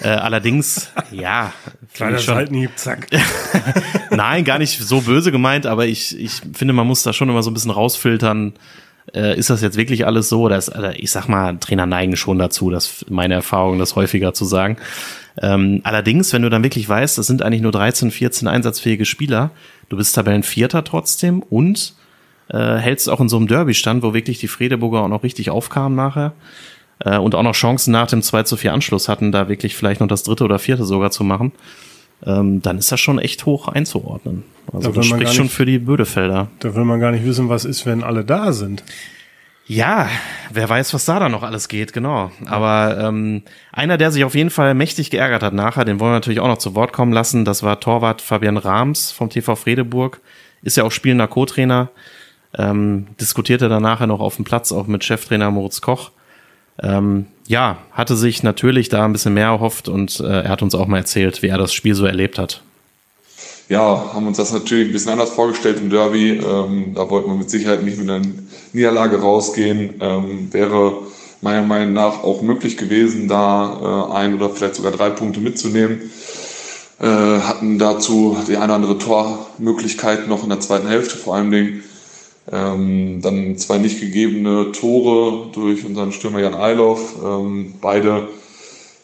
Äh, 0.00 0.08
allerdings, 0.08 0.92
ja, 1.10 1.52
Kleiner 1.92 2.18
Seitenhieb, 2.18 2.70
zack. 2.76 3.08
Nein, 4.10 4.44
gar 4.44 4.58
nicht 4.58 4.78
so 4.78 5.00
böse 5.00 5.32
gemeint, 5.32 5.66
aber 5.66 5.86
ich, 5.86 6.18
ich 6.18 6.40
finde, 6.52 6.72
man 6.72 6.86
muss 6.86 7.02
da 7.02 7.12
schon 7.12 7.28
immer 7.28 7.42
so 7.42 7.50
ein 7.50 7.54
bisschen 7.54 7.70
rausfiltern. 7.72 8.54
Äh, 9.12 9.36
ist 9.38 9.50
das 9.50 9.60
jetzt 9.60 9.76
wirklich 9.76 10.06
alles 10.06 10.28
so? 10.28 10.42
Oder 10.42 10.56
ist, 10.56 10.74
oder 10.74 10.98
ich 10.98 11.10
sag 11.10 11.28
mal, 11.28 11.56
Trainer 11.58 11.86
neigen 11.86 12.16
schon 12.16 12.38
dazu, 12.38 12.70
das 12.70 13.04
meine 13.08 13.34
Erfahrung, 13.34 13.78
das 13.78 13.96
häufiger 13.96 14.34
zu 14.34 14.44
sagen. 14.44 14.76
Ähm, 15.40 15.80
allerdings, 15.82 16.32
wenn 16.32 16.42
du 16.42 16.50
dann 16.50 16.62
wirklich 16.62 16.88
weißt, 16.88 17.18
das 17.18 17.26
sind 17.26 17.42
eigentlich 17.42 17.62
nur 17.62 17.72
13, 17.72 18.10
14 18.10 18.48
einsatzfähige 18.48 19.04
Spieler, 19.04 19.50
du 19.88 19.96
bist 19.96 20.14
Tabellenvierter 20.14 20.84
trotzdem 20.84 21.42
und 21.42 21.94
äh, 22.48 22.76
hältst 22.76 23.08
auch 23.08 23.20
in 23.20 23.28
so 23.28 23.36
einem 23.36 23.46
Derby 23.46 23.74
stand, 23.74 24.02
wo 24.02 24.12
wirklich 24.14 24.38
die 24.38 24.48
Fredeburger 24.48 25.00
auch 25.02 25.08
noch 25.08 25.22
richtig 25.22 25.50
aufkamen 25.50 25.96
nachher 25.96 26.32
äh, 27.00 27.16
und 27.18 27.34
auch 27.34 27.42
noch 27.42 27.54
Chancen 27.54 27.92
nach 27.92 28.06
dem 28.06 28.22
2 28.22 28.42
zu 28.44 28.56
4 28.56 28.72
Anschluss 28.72 29.08
hatten, 29.08 29.32
da 29.32 29.48
wirklich 29.48 29.74
vielleicht 29.76 30.00
noch 30.00 30.08
das 30.08 30.22
dritte 30.24 30.44
oder 30.44 30.58
vierte 30.58 30.84
sogar 30.84 31.10
zu 31.10 31.24
machen, 31.24 31.52
ähm, 32.26 32.60
dann 32.62 32.78
ist 32.78 32.92
das 32.92 33.00
schon 33.00 33.18
echt 33.18 33.46
hoch 33.46 33.68
einzuordnen. 33.68 34.44
Also 34.72 34.90
Da 34.90 34.96
das 34.96 35.06
spricht 35.06 35.24
gar 35.24 35.32
schon 35.32 35.44
nicht- 35.44 35.54
für 35.54 35.66
die 35.66 35.78
Bödefelder. 35.78 36.48
Da 36.60 36.74
will 36.74 36.84
man 36.84 37.00
gar 37.00 37.12
nicht 37.12 37.24
wissen, 37.24 37.48
was 37.48 37.64
ist, 37.64 37.86
wenn 37.86 38.02
alle 38.02 38.24
da 38.24 38.52
sind. 38.52 38.82
Ja, 39.66 40.10
wer 40.50 40.68
weiß, 40.68 40.92
was 40.92 41.06
da 41.06 41.18
dann 41.18 41.32
noch 41.32 41.42
alles 41.42 41.68
geht, 41.68 41.94
genau. 41.94 42.30
Aber 42.44 42.98
ähm, 43.00 43.42
einer, 43.72 43.96
der 43.96 44.10
sich 44.10 44.24
auf 44.24 44.34
jeden 44.34 44.50
Fall 44.50 44.74
mächtig 44.74 45.10
geärgert 45.10 45.42
hat 45.42 45.54
nachher, 45.54 45.86
den 45.86 46.00
wollen 46.00 46.10
wir 46.10 46.16
natürlich 46.16 46.40
auch 46.40 46.48
noch 46.48 46.58
zu 46.58 46.74
Wort 46.74 46.92
kommen 46.92 47.12
lassen, 47.12 47.46
das 47.46 47.62
war 47.62 47.80
Torwart 47.80 48.20
Fabian 48.20 48.58
Rahms 48.58 49.10
vom 49.10 49.30
TV 49.30 49.56
Fredeburg, 49.56 50.20
ist 50.62 50.76
ja 50.76 50.84
auch 50.84 50.92
spielender 50.92 51.28
Co-Trainer, 51.28 51.88
ähm, 52.56 53.06
diskutierte 53.18 53.70
dann 53.70 53.82
nachher 53.82 54.06
noch 54.06 54.20
auf 54.20 54.36
dem 54.36 54.44
Platz 54.44 54.70
auch 54.70 54.86
mit 54.86 55.02
Cheftrainer 55.02 55.50
Moritz 55.50 55.80
Koch. 55.80 56.10
Ähm, 56.82 57.26
ja, 57.46 57.78
hatte 57.92 58.16
sich 58.16 58.42
natürlich 58.42 58.90
da 58.90 59.04
ein 59.04 59.12
bisschen 59.12 59.34
mehr 59.34 59.46
erhofft 59.46 59.88
und 59.88 60.20
äh, 60.20 60.42
er 60.42 60.48
hat 60.50 60.62
uns 60.62 60.74
auch 60.74 60.86
mal 60.86 60.98
erzählt, 60.98 61.40
wie 61.42 61.48
er 61.48 61.58
das 61.58 61.72
Spiel 61.72 61.94
so 61.94 62.04
erlebt 62.04 62.38
hat. 62.38 62.62
Ja, 63.68 64.12
haben 64.12 64.26
uns 64.26 64.36
das 64.36 64.52
natürlich 64.52 64.88
ein 64.88 64.92
bisschen 64.92 65.12
anders 65.12 65.30
vorgestellt 65.30 65.78
im 65.80 65.90
Derby. 65.90 66.32
Ähm, 66.32 66.92
da 66.94 67.08
wollten 67.08 67.30
wir 67.30 67.36
mit 67.36 67.50
Sicherheit 67.50 67.82
nicht 67.82 67.98
mit 67.98 68.10
einer 68.10 68.24
Niederlage 68.72 69.20
rausgehen. 69.20 69.94
Ähm, 70.00 70.52
wäre 70.52 70.98
meiner 71.40 71.62
Meinung 71.62 71.92
nach 71.94 72.22
auch 72.22 72.42
möglich 72.42 72.76
gewesen, 72.76 73.28
da 73.28 74.08
äh, 74.10 74.14
ein 74.14 74.34
oder 74.34 74.50
vielleicht 74.50 74.74
sogar 74.74 74.92
drei 74.92 75.10
Punkte 75.10 75.40
mitzunehmen. 75.40 76.10
Äh, 77.00 77.06
hatten 77.06 77.78
dazu 77.78 78.36
die 78.48 78.56
eine 78.56 78.66
oder 78.66 78.74
andere 78.74 78.98
Tormöglichkeit 78.98 80.28
noch 80.28 80.42
in 80.42 80.50
der 80.50 80.60
zweiten 80.60 80.88
Hälfte 80.88 81.16
vor 81.16 81.34
allen 81.34 81.50
Dingen. 81.50 81.82
Ähm, 82.52 83.20
dann 83.22 83.56
zwei 83.56 83.78
nicht 83.78 84.00
gegebene 84.00 84.72
Tore 84.72 85.50
durch 85.52 85.84
unseren 85.84 86.12
Stürmer 86.12 86.40
Jan 86.40 86.54
Eiloff. 86.54 87.14
Ähm, 87.24 87.74
beide 87.80 88.28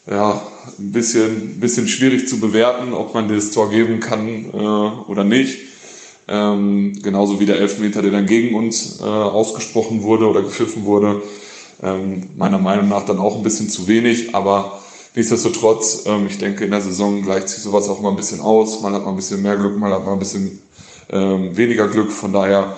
ja, 0.07 0.41
ein 0.79 0.91
bisschen, 0.91 1.59
bisschen 1.59 1.87
schwierig 1.87 2.27
zu 2.27 2.39
bewerten, 2.39 2.93
ob 2.93 3.13
man 3.13 3.27
das 3.27 3.51
Tor 3.51 3.69
geben 3.69 3.99
kann 3.99 4.45
äh, 4.45 4.57
oder 4.57 5.23
nicht. 5.23 5.59
Ähm, 6.27 6.93
genauso 7.01 7.39
wie 7.39 7.45
der 7.45 7.59
Elfmeter, 7.59 8.01
der 8.01 8.11
dann 8.11 8.25
gegen 8.25 8.55
uns 8.55 8.99
äh, 8.99 9.03
ausgesprochen 9.03 10.03
wurde 10.03 10.27
oder 10.27 10.41
gepfiffen 10.41 10.85
wurde. 10.85 11.21
Ähm, 11.83 12.29
meiner 12.37 12.59
Meinung 12.59 12.89
nach 12.89 13.05
dann 13.05 13.19
auch 13.19 13.35
ein 13.35 13.43
bisschen 13.43 13.69
zu 13.69 13.87
wenig, 13.87 14.35
aber 14.35 14.79
nichtsdestotrotz, 15.15 16.03
ähm, 16.05 16.27
ich 16.27 16.37
denke, 16.37 16.63
in 16.63 16.71
der 16.71 16.81
Saison 16.81 17.21
gleicht 17.21 17.49
sich 17.49 17.61
sowas 17.63 17.89
auch 17.89 18.01
mal 18.01 18.09
ein 18.09 18.15
bisschen 18.15 18.39
aus. 18.39 18.81
Man 18.81 18.93
hat 18.93 19.03
mal 19.03 19.11
ein 19.11 19.15
bisschen 19.15 19.41
mehr 19.41 19.57
Glück, 19.57 19.77
man 19.77 19.91
hat 19.91 20.05
mal 20.05 20.13
ein 20.13 20.19
bisschen 20.19 20.61
ähm, 21.09 21.55
weniger 21.57 21.87
Glück. 21.87 22.11
Von 22.11 22.33
daher, 22.33 22.77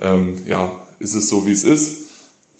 ähm, 0.00 0.42
ja, 0.46 0.70
ist 0.98 1.14
es 1.14 1.28
so, 1.28 1.46
wie 1.46 1.52
es 1.52 1.64
ist. 1.64 2.02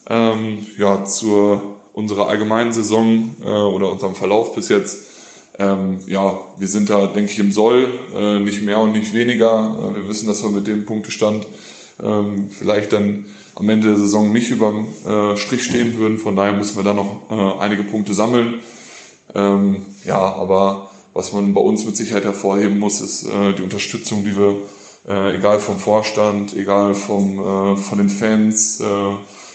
Ähm, 0.08 0.66
ja, 0.78 1.04
zur 1.04 1.71
unserer 1.92 2.28
allgemeinen 2.28 2.72
Saison 2.72 3.36
äh, 3.42 3.48
oder 3.48 3.92
unserem 3.92 4.14
Verlauf 4.14 4.54
bis 4.54 4.68
jetzt. 4.68 5.10
Ähm, 5.58 6.00
ja, 6.06 6.38
wir 6.58 6.68
sind 6.68 6.88
da, 6.88 7.06
denke 7.06 7.30
ich, 7.30 7.38
im 7.38 7.52
Soll, 7.52 7.88
äh, 8.14 8.38
nicht 8.38 8.62
mehr 8.62 8.78
und 8.78 8.92
nicht 8.92 9.12
weniger. 9.12 9.76
Äh, 9.78 9.96
wir 9.96 10.08
wissen, 10.08 10.26
dass 10.26 10.42
wir 10.42 10.50
mit 10.50 10.66
dem 10.66 10.86
Punktestand 10.86 11.46
ähm, 12.02 12.50
vielleicht 12.50 12.92
dann 12.92 13.26
am 13.54 13.68
Ende 13.68 13.88
der 13.88 13.98
Saison 13.98 14.32
nicht 14.32 14.50
über 14.50 14.72
dem 14.72 14.86
äh, 15.06 15.36
Strich 15.36 15.64
stehen 15.64 15.98
würden. 15.98 16.18
Von 16.18 16.36
daher 16.36 16.54
müssen 16.54 16.76
wir 16.76 16.84
da 16.84 16.94
noch 16.94 17.30
äh, 17.30 17.60
einige 17.60 17.82
Punkte 17.82 18.14
sammeln. 18.14 18.60
Ähm, 19.34 19.84
ja, 20.04 20.18
aber 20.18 20.90
was 21.12 21.32
man 21.32 21.52
bei 21.52 21.60
uns 21.60 21.84
mit 21.84 21.96
Sicherheit 21.96 22.24
hervorheben 22.24 22.78
muss, 22.78 23.00
ist 23.00 23.24
äh, 23.24 23.52
die 23.52 23.62
Unterstützung, 23.62 24.24
die 24.24 24.36
wir, 24.36 24.56
äh, 25.06 25.36
egal 25.36 25.58
vom 25.58 25.78
Vorstand, 25.78 26.56
egal 26.56 26.94
vom, 26.94 27.38
äh, 27.38 27.76
von 27.76 27.98
den 27.98 28.08
Fans, 28.08 28.80
äh, 28.80 28.84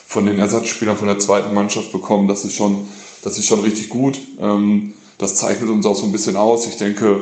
von 0.07 0.25
den 0.25 0.39
Ersatzspielern 0.39 0.97
von 0.97 1.07
der 1.07 1.19
zweiten 1.19 1.53
Mannschaft 1.53 1.91
bekommen. 1.91 2.27
Das 2.27 2.45
ist 2.45 2.55
schon, 2.55 2.87
das 3.23 3.37
ist 3.37 3.45
schon 3.45 3.59
richtig 3.59 3.89
gut. 3.89 4.17
Ähm, 4.39 4.93
das 5.17 5.35
zeichnet 5.35 5.69
uns 5.69 5.85
auch 5.85 5.95
so 5.95 6.05
ein 6.05 6.11
bisschen 6.11 6.37
aus. 6.37 6.65
Ich 6.67 6.77
denke, 6.77 7.21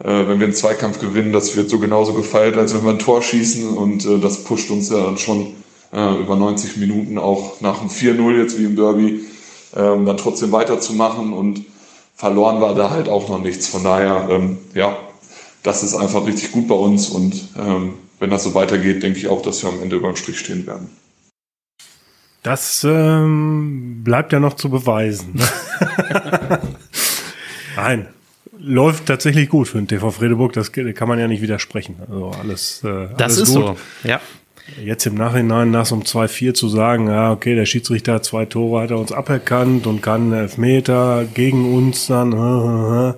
äh, 0.00 0.26
wenn 0.26 0.40
wir 0.40 0.46
einen 0.46 0.54
Zweikampf 0.54 1.00
gewinnen, 1.00 1.32
das 1.32 1.54
wird 1.54 1.68
so 1.68 1.78
genauso 1.78 2.14
gefeiert, 2.14 2.56
als 2.56 2.74
wenn 2.74 2.82
wir 2.82 2.90
ein 2.90 2.98
Tor 2.98 3.22
schießen 3.22 3.68
und 3.68 4.06
äh, 4.06 4.18
das 4.18 4.44
pusht 4.44 4.70
uns 4.70 4.90
ja 4.90 5.04
dann 5.04 5.18
schon 5.18 5.48
äh, 5.92 6.14
über 6.20 6.36
90 6.36 6.78
Minuten 6.78 7.18
auch 7.18 7.60
nach 7.60 7.80
dem 7.80 7.90
4-0 7.90 8.38
jetzt 8.38 8.58
wie 8.58 8.64
im 8.64 8.76
Derby 8.76 9.20
ähm, 9.76 10.06
dann 10.06 10.16
trotzdem 10.16 10.50
weiterzumachen 10.50 11.32
und 11.32 11.64
verloren 12.16 12.60
war 12.60 12.74
da 12.74 12.90
halt 12.90 13.08
auch 13.08 13.28
noch 13.28 13.40
nichts. 13.40 13.68
Von 13.68 13.84
daher, 13.84 14.28
ähm, 14.30 14.58
ja, 14.74 14.96
das 15.62 15.82
ist 15.82 15.94
einfach 15.94 16.26
richtig 16.26 16.52
gut 16.52 16.68
bei 16.68 16.74
uns 16.74 17.08
und 17.08 17.48
wenn 18.18 18.30
das 18.30 18.44
so 18.44 18.54
weitergeht, 18.54 19.02
denke 19.02 19.18
ich 19.18 19.28
auch, 19.28 19.40
dass 19.40 19.62
wir 19.62 19.70
am 19.70 19.82
Ende 19.82 19.96
über 19.96 20.08
den 20.08 20.16
Strich 20.16 20.38
stehen 20.38 20.66
werden. 20.66 20.90
Das 22.44 22.84
ähm, 22.88 24.02
bleibt 24.04 24.32
ja 24.34 24.38
noch 24.38 24.54
zu 24.54 24.68
beweisen. 24.68 25.34
Nein, 27.76 28.06
läuft 28.58 29.06
tatsächlich 29.06 29.48
gut 29.48 29.66
für 29.68 29.78
den 29.78 29.88
TV 29.88 30.10
Fredeburg. 30.10 30.52
Das 30.52 30.70
kann 30.72 31.08
man 31.08 31.18
ja 31.18 31.26
nicht 31.26 31.40
widersprechen. 31.42 31.96
Also 32.06 32.30
alles. 32.30 32.84
Äh, 32.84 33.08
Das 33.16 33.38
alles 33.38 33.48
ist 33.48 33.54
gut. 33.54 33.64
so. 33.66 33.76
Ja. 34.08 34.20
Jetzt 34.82 35.04
im 35.04 35.14
Nachhinein 35.14 35.70
nach 35.70 35.84
so 35.84 35.94
einem 35.94 36.04
2-4 36.04 36.54
zu 36.54 36.68
sagen, 36.68 37.08
ja, 37.08 37.30
okay, 37.32 37.54
der 37.54 37.66
Schiedsrichter 37.66 38.14
hat 38.14 38.24
zwei 38.24 38.46
Tore, 38.46 38.82
hat 38.82 38.90
er 38.90 38.98
uns 38.98 39.12
aberkannt 39.12 39.86
und 39.86 40.00
kann 40.00 40.32
Elfmeter 40.32 41.26
gegen 41.34 41.74
uns 41.74 42.06
dann. 42.06 42.32
Äh, 42.32 43.10
äh. 43.10 43.14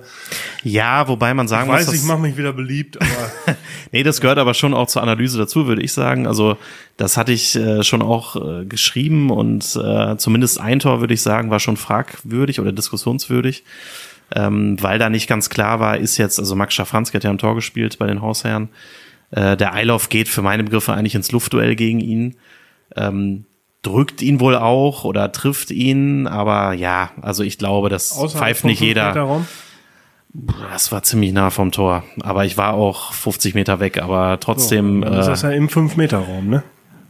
Ja, 0.63 1.07
wobei 1.07 1.33
man 1.33 1.45
Ich 1.45 1.51
sagen 1.51 1.67
muss, 1.67 1.87
weiß, 1.87 1.93
ich 1.93 2.03
mache 2.03 2.19
mich 2.19 2.35
wieder 2.35 2.51
beliebt, 2.51 2.97
aber 3.01 3.55
Nee, 3.91 4.03
das 4.03 4.21
gehört 4.21 4.37
aber 4.37 4.53
schon 4.53 4.73
auch 4.73 4.87
zur 4.87 5.01
Analyse 5.01 5.37
dazu, 5.37 5.67
würde 5.67 5.81
ich 5.81 5.93
sagen. 5.93 6.27
Also 6.27 6.57
das 6.97 7.15
hatte 7.17 7.31
ich 7.31 7.55
äh, 7.55 7.83
schon 7.83 8.01
auch 8.01 8.35
äh, 8.35 8.65
geschrieben 8.65 9.29
und 9.29 9.63
äh, 9.75 10.17
zumindest 10.17 10.59
ein 10.59 10.79
Tor, 10.79 10.99
würde 10.99 11.13
ich 11.13 11.21
sagen, 11.21 11.49
war 11.49 11.59
schon 11.59 11.77
fragwürdig 11.77 12.59
oder 12.59 12.71
diskussionswürdig, 12.73 13.63
ähm, 14.35 14.75
weil 14.81 14.99
da 14.99 15.09
nicht 15.09 15.27
ganz 15.27 15.49
klar 15.49 15.79
war, 15.79 15.97
ist 15.97 16.17
jetzt, 16.17 16.39
also 16.39 16.55
Max 16.55 16.73
Schafranski 16.73 17.15
hat 17.17 17.23
ja 17.23 17.29
ein 17.29 17.37
Tor 17.37 17.55
gespielt 17.55 17.97
bei 17.97 18.07
den 18.07 18.21
Hausherren. 18.21 18.69
Äh, 19.31 19.57
der 19.57 19.73
Eilauf 19.73 20.09
geht 20.09 20.27
für 20.27 20.41
meine 20.41 20.63
Begriffe 20.63 20.93
eigentlich 20.93 21.15
ins 21.15 21.31
Luftduell 21.31 21.75
gegen 21.75 21.99
ihn. 21.99 22.35
Ähm, 22.95 23.45
drückt 23.81 24.21
ihn 24.21 24.39
wohl 24.39 24.55
auch 24.55 25.03
oder 25.03 25.31
trifft 25.31 25.71
ihn, 25.71 26.27
aber 26.27 26.73
ja, 26.73 27.11
also 27.21 27.43
ich 27.43 27.57
glaube, 27.57 27.89
das 27.89 28.11
außerhalb 28.11 28.31
pfeift 28.31 28.65
nicht 28.65 28.81
jeder. 28.81 29.45
Das 30.71 30.91
war 30.91 31.03
ziemlich 31.03 31.31
nah 31.31 31.49
vom 31.49 31.71
Tor. 31.71 32.03
Aber 32.21 32.45
ich 32.45 32.57
war 32.57 32.73
auch 32.73 33.13
50 33.13 33.55
Meter 33.55 33.79
weg, 33.79 34.01
aber 34.01 34.39
trotzdem, 34.39 35.01
Dann 35.01 35.13
ist 35.13 35.25
äh, 35.25 35.29
das 35.29 35.41
ja 35.41 35.51
im 35.51 35.67
5-Meter-Raum, 35.67 36.47
ne? 36.47 36.63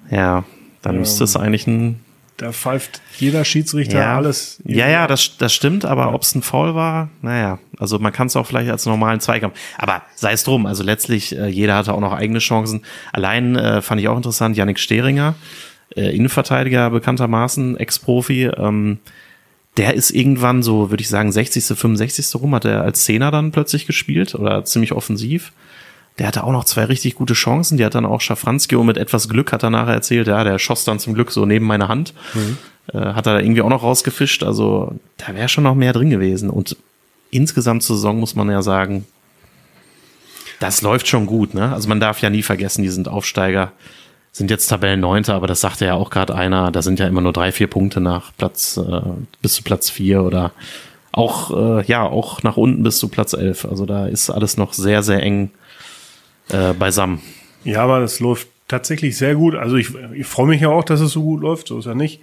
ja, 0.09 0.43
dann 0.81 0.99
müsste 0.99 1.23
es 1.23 1.35
eigentlich 1.35 1.67
ein. 1.67 2.01
Da 2.37 2.51
pfeift 2.51 3.01
jeder 3.17 3.43
Schiedsrichter 3.43 3.97
Ja, 3.97 4.15
alles. 4.15 4.61
ja, 4.63 4.87
ja, 4.87 5.07
das, 5.07 5.37
das 5.37 5.53
stimmt, 5.53 5.85
aber 5.85 6.13
ob 6.13 6.21
es 6.21 6.35
ein 6.35 6.43
Foul 6.43 6.75
war, 6.75 7.09
naja, 7.23 7.57
also 7.79 7.97
man 7.97 8.13
kann 8.13 8.27
es 8.27 8.35
auch 8.35 8.45
vielleicht 8.45 8.69
als 8.69 8.85
normalen 8.85 9.19
Zweikampf. 9.19 9.57
Aber 9.79 10.03
sei 10.15 10.33
es 10.33 10.43
drum, 10.43 10.67
also 10.67 10.83
letztlich, 10.83 11.35
äh, 11.35 11.47
jeder 11.47 11.75
hatte 11.75 11.93
auch 11.93 11.99
noch 11.99 12.13
eigene 12.13 12.37
Chancen. 12.37 12.83
Allein 13.11 13.55
äh, 13.55 13.81
fand 13.81 13.99
ich 13.99 14.07
auch 14.07 14.17
interessant, 14.17 14.55
Yannick 14.55 14.77
Steringer, 14.77 15.33
äh, 15.95 16.15
Innenverteidiger 16.15 16.91
bekanntermaßen, 16.91 17.75
Ex-Profi, 17.77 18.51
ähm, 18.55 18.99
der 19.77 19.95
ist 19.95 20.11
irgendwann 20.11 20.61
so, 20.63 20.91
würde 20.91 21.01
ich 21.01 21.09
sagen, 21.09 21.31
60., 21.31 21.63
65. 21.65 22.35
rum, 22.35 22.53
hat 22.53 22.65
er 22.65 22.81
als 22.81 23.03
Zehner 23.03 23.31
dann 23.31 23.51
plötzlich 23.51 23.87
gespielt 23.87 24.35
oder 24.35 24.63
ziemlich 24.63 24.91
offensiv. 24.91 25.53
Der 26.19 26.27
hatte 26.27 26.43
auch 26.43 26.51
noch 26.51 26.65
zwei 26.65 26.85
richtig 26.85 27.15
gute 27.15 27.33
Chancen. 27.33 27.77
Die 27.77 27.85
hat 27.85 27.95
dann 27.95 28.05
auch 28.05 28.21
Schafranski 28.21 28.75
und 28.75 28.87
mit 28.87 28.97
etwas 28.97 29.29
Glück 29.29 29.51
hat 29.51 29.63
er 29.63 29.69
nachher 29.69 29.93
erzählt, 29.93 30.27
ja, 30.27 30.43
der 30.43 30.57
schoss 30.57 30.83
dann 30.83 30.99
zum 30.99 31.13
Glück 31.13 31.31
so 31.31 31.45
neben 31.45 31.65
meine 31.65 31.87
Hand. 31.87 32.13
Äh, 32.93 33.13
hat 33.13 33.27
er 33.27 33.35
da 33.35 33.39
irgendwie 33.39 33.61
auch 33.61 33.69
noch 33.69 33.83
rausgefischt. 33.83 34.43
Also 34.43 34.95
da 35.17 35.35
wäre 35.35 35.49
schon 35.49 35.63
noch 35.63 35.75
mehr 35.75 35.93
drin 35.93 36.09
gewesen. 36.09 36.49
Und 36.49 36.75
insgesamt 37.29 37.83
zur 37.83 37.95
Saison 37.97 38.19
muss 38.19 38.35
man 38.35 38.49
ja 38.49 38.61
sagen, 38.61 39.05
das 40.59 40.81
läuft 40.81 41.07
schon 41.07 41.25
gut. 41.25 41.53
Ne? 41.53 41.71
Also 41.71 41.87
man 41.89 41.99
darf 41.99 42.21
ja 42.21 42.29
nie 42.29 42.43
vergessen, 42.43 42.81
die 42.81 42.89
sind 42.89 43.07
Aufsteiger, 43.07 43.71
sind 44.31 44.49
jetzt 44.49 44.67
Tabellenneunter, 44.67 45.35
aber 45.35 45.47
das 45.47 45.61
sagte 45.61 45.85
ja 45.85 45.93
auch 45.93 46.09
gerade 46.09 46.35
einer, 46.35 46.71
da 46.71 46.81
sind 46.81 46.99
ja 46.99 47.07
immer 47.07 47.21
nur 47.21 47.33
drei, 47.33 47.51
vier 47.51 47.67
Punkte 47.67 48.01
nach 48.01 48.31
Platz, 48.37 48.77
äh, 48.77 49.01
bis 49.41 49.53
zu 49.53 49.63
Platz 49.63 49.89
vier 49.89 50.23
oder 50.23 50.51
auch, 51.11 51.51
äh, 51.79 51.85
ja, 51.85 52.03
auch 52.03 52.43
nach 52.43 52.57
unten 52.57 52.83
bis 52.83 52.99
zu 52.99 53.07
Platz 53.07 53.33
elf. 53.33 53.65
Also 53.65 53.85
da 53.85 54.07
ist 54.07 54.29
alles 54.29 54.57
noch 54.57 54.73
sehr, 54.73 55.03
sehr 55.03 55.21
eng 55.23 55.51
äh, 56.49 56.73
beisammen. 56.73 57.21
Ja, 57.63 57.83
aber 57.83 57.99
das 57.99 58.19
läuft 58.19 58.47
tatsächlich 58.67 59.17
sehr 59.17 59.35
gut. 59.35 59.55
Also 59.55 59.75
ich, 59.75 59.89
ich 60.13 60.25
freue 60.27 60.47
mich 60.47 60.61
ja 60.61 60.69
auch, 60.69 60.83
dass 60.83 60.99
es 61.01 61.11
so 61.11 61.21
gut 61.21 61.41
läuft, 61.41 61.67
so 61.67 61.79
ist 61.79 61.85
ja 61.85 61.95
nicht. 61.95 62.21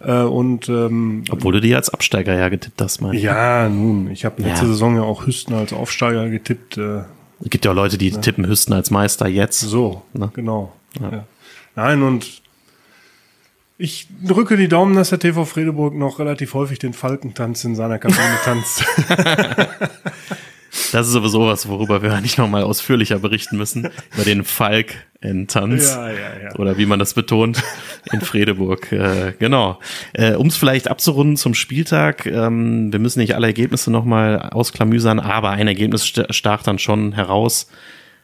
Äh, 0.00 0.20
und 0.22 0.68
ähm, 0.68 1.24
Obwohl 1.30 1.54
du 1.54 1.60
die 1.60 1.74
als 1.74 1.88
Absteiger 1.90 2.34
ja 2.36 2.48
getippt 2.50 2.80
hast, 2.82 3.00
meine 3.00 3.16
ich. 3.16 3.22
ja, 3.22 3.68
nun, 3.68 4.10
ich 4.10 4.24
habe 4.24 4.42
letzte 4.42 4.66
Ja. 4.66 4.70
Saison 4.72 4.96
ja 4.96 5.02
auch 5.02 5.26
Hüsten 5.26 5.54
als 5.54 5.72
Aufsteiger 5.72 6.28
getippt. 6.28 6.76
Äh, 6.76 7.00
Es 7.42 7.50
gibt 7.50 7.64
ja 7.64 7.70
auch 7.70 7.74
Leute, 7.74 7.96
die 7.98 8.10
tippen 8.10 8.46
Hüsten 8.46 8.74
als 8.74 8.90
Meister 8.90 9.26
jetzt. 9.26 9.60
so, 9.60 10.02
Ne? 10.12 10.30
genau. 10.34 10.72
Ja. 11.00 11.24
Nein, 11.76 12.02
und 12.02 12.42
ich 13.78 14.08
drücke 14.24 14.56
die 14.56 14.68
Daumen, 14.68 14.94
dass 14.96 15.10
der 15.10 15.18
TV 15.18 15.44
Fredeburg 15.44 15.94
noch 15.94 16.18
relativ 16.18 16.54
häufig 16.54 16.78
den 16.78 16.94
Falkentanz 16.94 17.64
in 17.64 17.74
seiner 17.74 17.98
Kabine 17.98 18.38
tanzt. 18.44 18.82
Das 20.92 21.06
ist 21.06 21.12
sowieso 21.12 21.46
was, 21.46 21.68
worüber 21.68 22.02
wir 22.02 22.20
nicht 22.20 22.38
nochmal 22.38 22.62
ausführlicher 22.62 23.18
berichten 23.18 23.56
müssen. 23.56 23.90
Über 24.14 24.24
den 24.24 24.44
Falk 24.44 24.94
in 25.20 25.48
Tanz. 25.48 25.94
Ja, 25.94 26.08
ja, 26.10 26.18
ja. 26.44 26.54
Oder 26.56 26.76
wie 26.78 26.86
man 26.86 26.98
das 26.98 27.14
betont, 27.14 27.62
in 28.12 28.20
Fredeburg. 28.20 28.92
Äh, 28.92 29.32
genau. 29.38 29.78
Äh, 30.12 30.34
um 30.34 30.46
es 30.48 30.56
vielleicht 30.56 30.88
abzurunden 30.88 31.36
zum 31.36 31.54
Spieltag, 31.54 32.26
ähm, 32.26 32.92
wir 32.92 32.98
müssen 33.00 33.18
nicht 33.20 33.34
alle 33.34 33.46
Ergebnisse 33.48 33.90
nochmal 33.90 34.40
ausklamüsern, 34.50 35.18
aber 35.20 35.50
ein 35.50 35.66
Ergebnis 35.66 36.04
st- 36.04 36.32
stach 36.32 36.62
dann 36.62 36.78
schon 36.78 37.12
heraus. 37.12 37.68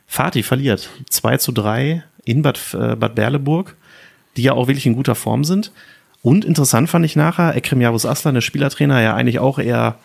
Fatih 0.07 0.43
verliert 0.43 0.91
2 1.11 1.39
zu 1.39 1.53
3 1.53 2.05
in 2.25 2.43
Bad, 2.43 2.61
äh, 2.75 2.95
Bad 2.97 3.15
Berleburg, 3.15 3.77
die 4.37 4.43
ja 4.43 4.53
auch 4.53 4.69
wirklich 4.69 4.87
in 4.87 4.95
guter 4.95 5.15
Form 5.15 5.45
sind. 5.45 5.73
Und 6.21 6.45
interessant 6.45 6.89
fand 6.89 7.05
ich 7.05 7.17
nachher, 7.17 7.57
Ekrem 7.57 7.81
Yavuz 7.81 8.05
Aslan, 8.05 8.35
der 8.35 8.43
Spielertrainer, 8.43 9.01
ja 9.01 9.15
eigentlich 9.17 9.41
auch 9.41 9.59
eher 9.59 9.97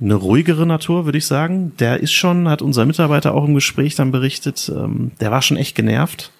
eine 0.00 0.14
ruhigere 0.14 0.66
Natur, 0.66 1.04
würde 1.04 1.18
ich 1.18 1.26
sagen. 1.26 1.72
Der 1.78 2.00
ist 2.00 2.12
schon, 2.12 2.48
hat 2.48 2.62
unser 2.62 2.84
Mitarbeiter 2.84 3.34
auch 3.34 3.44
im 3.44 3.54
Gespräch 3.54 3.94
dann 3.94 4.12
berichtet, 4.12 4.70
ähm, 4.74 5.12
der 5.20 5.30
war 5.30 5.42
schon 5.42 5.56
echt 5.56 5.74
genervt. 5.74 6.32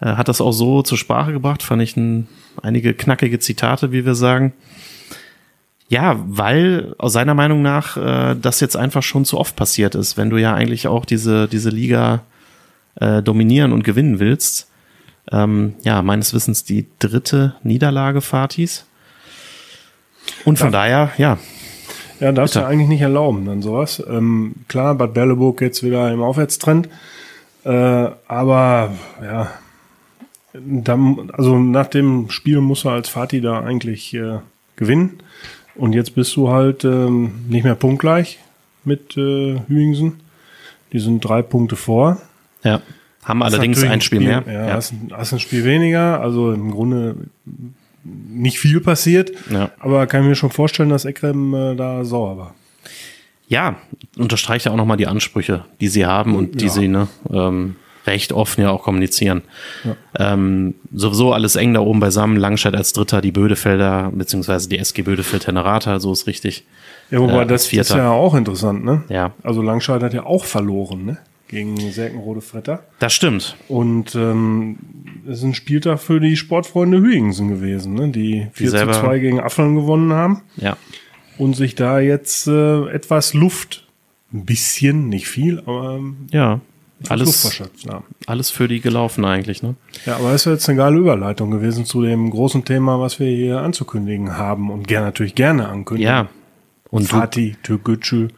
Äh, 0.00 0.14
hat 0.14 0.28
das 0.28 0.40
auch 0.40 0.52
so 0.52 0.82
zur 0.82 0.98
Sprache 0.98 1.32
gebracht, 1.32 1.62
fand 1.62 1.82
ich 1.82 1.96
ein, 1.96 2.28
einige 2.62 2.94
knackige 2.94 3.38
Zitate, 3.38 3.92
wie 3.92 4.06
wir 4.06 4.14
sagen. 4.14 4.52
Ja, 5.88 6.18
weil 6.26 6.94
aus 6.96 7.12
seiner 7.12 7.34
Meinung 7.34 7.60
nach 7.60 7.98
äh, 7.98 8.34
das 8.40 8.60
jetzt 8.60 8.76
einfach 8.76 9.02
schon 9.02 9.26
zu 9.26 9.38
oft 9.38 9.56
passiert 9.56 9.94
ist, 9.94 10.16
wenn 10.16 10.30
du 10.30 10.38
ja 10.38 10.54
eigentlich 10.54 10.86
auch 10.86 11.04
diese, 11.04 11.48
diese 11.48 11.68
Liga 11.68 12.22
äh, 12.94 13.22
dominieren 13.22 13.72
und 13.72 13.84
gewinnen 13.84 14.18
willst. 14.18 14.70
Ähm, 15.30 15.74
ja, 15.84 16.02
meines 16.02 16.32
Wissens 16.34 16.64
die 16.64 16.86
dritte 16.98 17.54
Niederlage 17.62 18.22
Fatis. 18.22 18.86
Und 20.44 20.58
von 20.58 20.72
daher, 20.72 21.12
ja, 21.18 21.38
Ja, 22.22 22.30
darfst 22.30 22.54
du 22.54 22.60
Bitte. 22.60 22.70
eigentlich 22.70 22.88
nicht 22.88 23.00
erlauben, 23.00 23.46
dann 23.46 23.62
sowas. 23.62 24.00
Ähm, 24.08 24.54
klar, 24.68 24.94
Bad 24.94 25.12
Berleburg 25.12 25.60
jetzt 25.60 25.82
wieder 25.82 26.12
im 26.12 26.22
Aufwärtstrend. 26.22 26.88
Äh, 27.64 27.70
aber 28.28 28.92
ja, 29.20 29.50
dann, 30.52 31.32
also 31.32 31.58
nach 31.58 31.88
dem 31.88 32.30
Spiel 32.30 32.60
muss 32.60 32.84
er 32.84 32.92
als 32.92 33.08
Fatih 33.08 33.40
da 33.40 33.60
eigentlich 33.62 34.14
äh, 34.14 34.38
gewinnen. 34.76 35.18
Und 35.74 35.94
jetzt 35.94 36.14
bist 36.14 36.36
du 36.36 36.48
halt 36.48 36.84
ähm, 36.84 37.44
nicht 37.48 37.64
mehr 37.64 37.74
punktgleich 37.74 38.38
mit 38.84 39.16
äh, 39.16 39.58
Hüingsen. 39.66 40.20
Die 40.92 41.00
sind 41.00 41.22
drei 41.22 41.42
Punkte 41.42 41.74
vor. 41.74 42.18
ja. 42.62 42.82
Haben 43.24 43.42
allerdings 43.44 43.82
ein 43.84 44.00
Spiel 44.00 44.20
mehr. 44.20 44.42
Ja, 44.46 44.52
Ja. 44.52 44.74
Hast, 44.74 44.94
hast 45.12 45.32
ein 45.32 45.38
Spiel 45.38 45.64
weniger, 45.64 46.20
also 46.20 46.52
im 46.52 46.72
Grunde 46.72 47.14
nicht 48.04 48.58
viel 48.58 48.80
passiert. 48.80 49.32
Ja. 49.50 49.70
Aber 49.80 50.06
kann 50.06 50.22
ich 50.22 50.28
mir 50.28 50.34
schon 50.34 50.50
vorstellen, 50.50 50.88
dass 50.90 51.04
Ekrem 51.04 51.54
äh, 51.54 51.74
da 51.76 52.04
sauer 52.04 52.36
war. 52.36 52.54
Ja, 53.48 53.76
unterstreicht 54.18 54.64
ja 54.66 54.72
auch 54.72 54.76
nochmal 54.76 54.96
die 54.96 55.06
Ansprüche, 55.06 55.64
die 55.80 55.88
sie 55.88 56.06
haben 56.06 56.34
und 56.36 56.60
die 56.60 56.66
Ja. 56.66 56.70
sie 56.70 56.88
ne, 56.88 57.08
ähm, 57.30 57.76
recht 58.06 58.32
offen 58.32 58.62
ja 58.62 58.70
auch 58.70 58.82
kommunizieren. 58.82 59.42
Ähm, 60.18 60.74
sowieso 60.92 61.32
alles 61.32 61.54
eng 61.56 61.74
da 61.74 61.80
oben 61.80 62.00
beisammen. 62.00 62.36
Langscheid 62.36 62.74
als 62.74 62.92
Dritter, 62.92 63.20
die 63.20 63.30
Bödefelder, 63.30 64.10
beziehungsweise 64.14 64.68
die 64.68 64.78
SG 64.78 65.02
Bödefeld 65.02 65.44
Tennerata, 65.44 66.00
so 66.00 66.12
ist 66.12 66.26
richtig. 66.26 66.64
Ja, 67.10 67.20
wobei 67.20 67.42
Äh, 67.42 67.46
das 67.46 67.62
ist 67.62 67.68
Vierter. 67.68 67.98
ja 67.98 68.10
auch 68.10 68.34
interessant, 68.34 68.84
ne? 68.84 69.02
Ja. 69.08 69.32
Also 69.42 69.60
Langscheid 69.62 70.02
hat 70.02 70.14
ja 70.14 70.24
auch 70.24 70.44
verloren, 70.44 71.04
ne? 71.04 71.18
Gegen 71.52 71.76
Serkenrode 71.76 72.40
Fretter. 72.40 72.82
Das 72.98 73.12
stimmt. 73.12 73.56
Und 73.68 74.14
ähm, 74.16 74.78
es 75.28 75.38
ist 75.38 75.44
ein 75.44 75.54
Spieltag 75.54 76.00
für 76.00 76.18
die 76.18 76.36
Sportfreunde 76.36 76.98
Hüingsen 77.00 77.48
gewesen, 77.48 77.94
ne? 77.94 78.08
die 78.08 78.48
4 78.54 78.66
zu 78.66 78.70
selber- 78.72 78.92
2 78.94 79.18
gegen 79.20 79.38
Affeln 79.40 79.76
gewonnen 79.76 80.12
haben 80.14 80.42
Ja. 80.56 80.76
und 81.38 81.54
sich 81.54 81.74
da 81.76 82.00
jetzt 82.00 82.48
äh, 82.48 82.86
etwas 82.88 83.34
Luft, 83.34 83.86
ein 84.32 84.44
bisschen, 84.46 85.08
nicht 85.10 85.28
viel, 85.28 85.60
aber 85.60 85.96
ähm, 85.98 86.16
Ja. 86.32 86.60
Luft 87.00 87.10
Alles, 87.10 87.40
verschöpft 87.42 87.88
haben. 87.90 88.04
alles 88.26 88.50
für 88.50 88.68
die 88.68 88.80
gelaufen 88.80 89.24
eigentlich, 89.24 89.62
ne? 89.62 89.74
Ja, 90.06 90.16
aber 90.16 90.30
es 90.32 90.46
ist 90.46 90.52
jetzt 90.52 90.68
eine 90.68 90.78
geile 90.78 90.96
Überleitung 90.98 91.50
gewesen 91.50 91.84
zu 91.84 92.00
dem 92.00 92.30
großen 92.30 92.64
Thema, 92.64 93.00
was 93.00 93.18
wir 93.20 93.26
hier 93.28 93.60
anzukündigen 93.60 94.36
haben 94.38 94.70
und 94.70 94.86
gerne 94.88 95.06
natürlich 95.06 95.34
gerne 95.34 95.68
ankündigen. 95.68 96.10
Ja. 96.12 96.28
Und 96.90 97.08
Fatih 97.08 97.56
Türkgücü. 97.64 98.28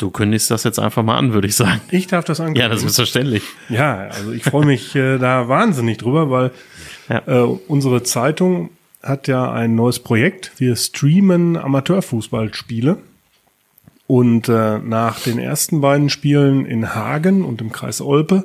Du 0.00 0.10
kündigst 0.10 0.50
das 0.50 0.64
jetzt 0.64 0.78
einfach 0.78 1.02
mal 1.02 1.16
an, 1.18 1.32
würde 1.32 1.46
ich 1.48 1.56
sagen. 1.56 1.80
Ich 1.90 2.06
darf 2.06 2.24
das 2.24 2.40
ankündigen. 2.40 2.62
Ja, 2.62 2.74
das 2.74 2.78
ist 2.84 2.96
selbstverständlich. 2.96 3.42
Ja, 3.68 4.08
also 4.10 4.32
ich 4.32 4.42
freue 4.44 4.66
mich 4.66 4.94
äh, 4.96 5.18
da 5.18 5.48
wahnsinnig 5.48 5.98
drüber, 5.98 6.30
weil 6.30 6.50
Ja. 7.08 7.22
äh, 7.26 7.40
unsere 7.68 8.02
Zeitung 8.02 8.70
hat 9.02 9.28
ja 9.28 9.50
ein 9.52 9.74
neues 9.74 9.98
Projekt. 9.98 10.52
Wir 10.58 10.76
streamen 10.76 11.56
Amateurfußballspiele. 11.56 12.98
Und 14.06 14.48
äh, 14.48 14.78
nach 14.78 15.20
den 15.20 15.38
ersten 15.38 15.80
beiden 15.80 16.10
Spielen 16.10 16.66
in 16.66 16.94
Hagen 16.94 17.44
und 17.44 17.60
im 17.60 17.70
Kreis 17.72 18.00
Olpe 18.00 18.44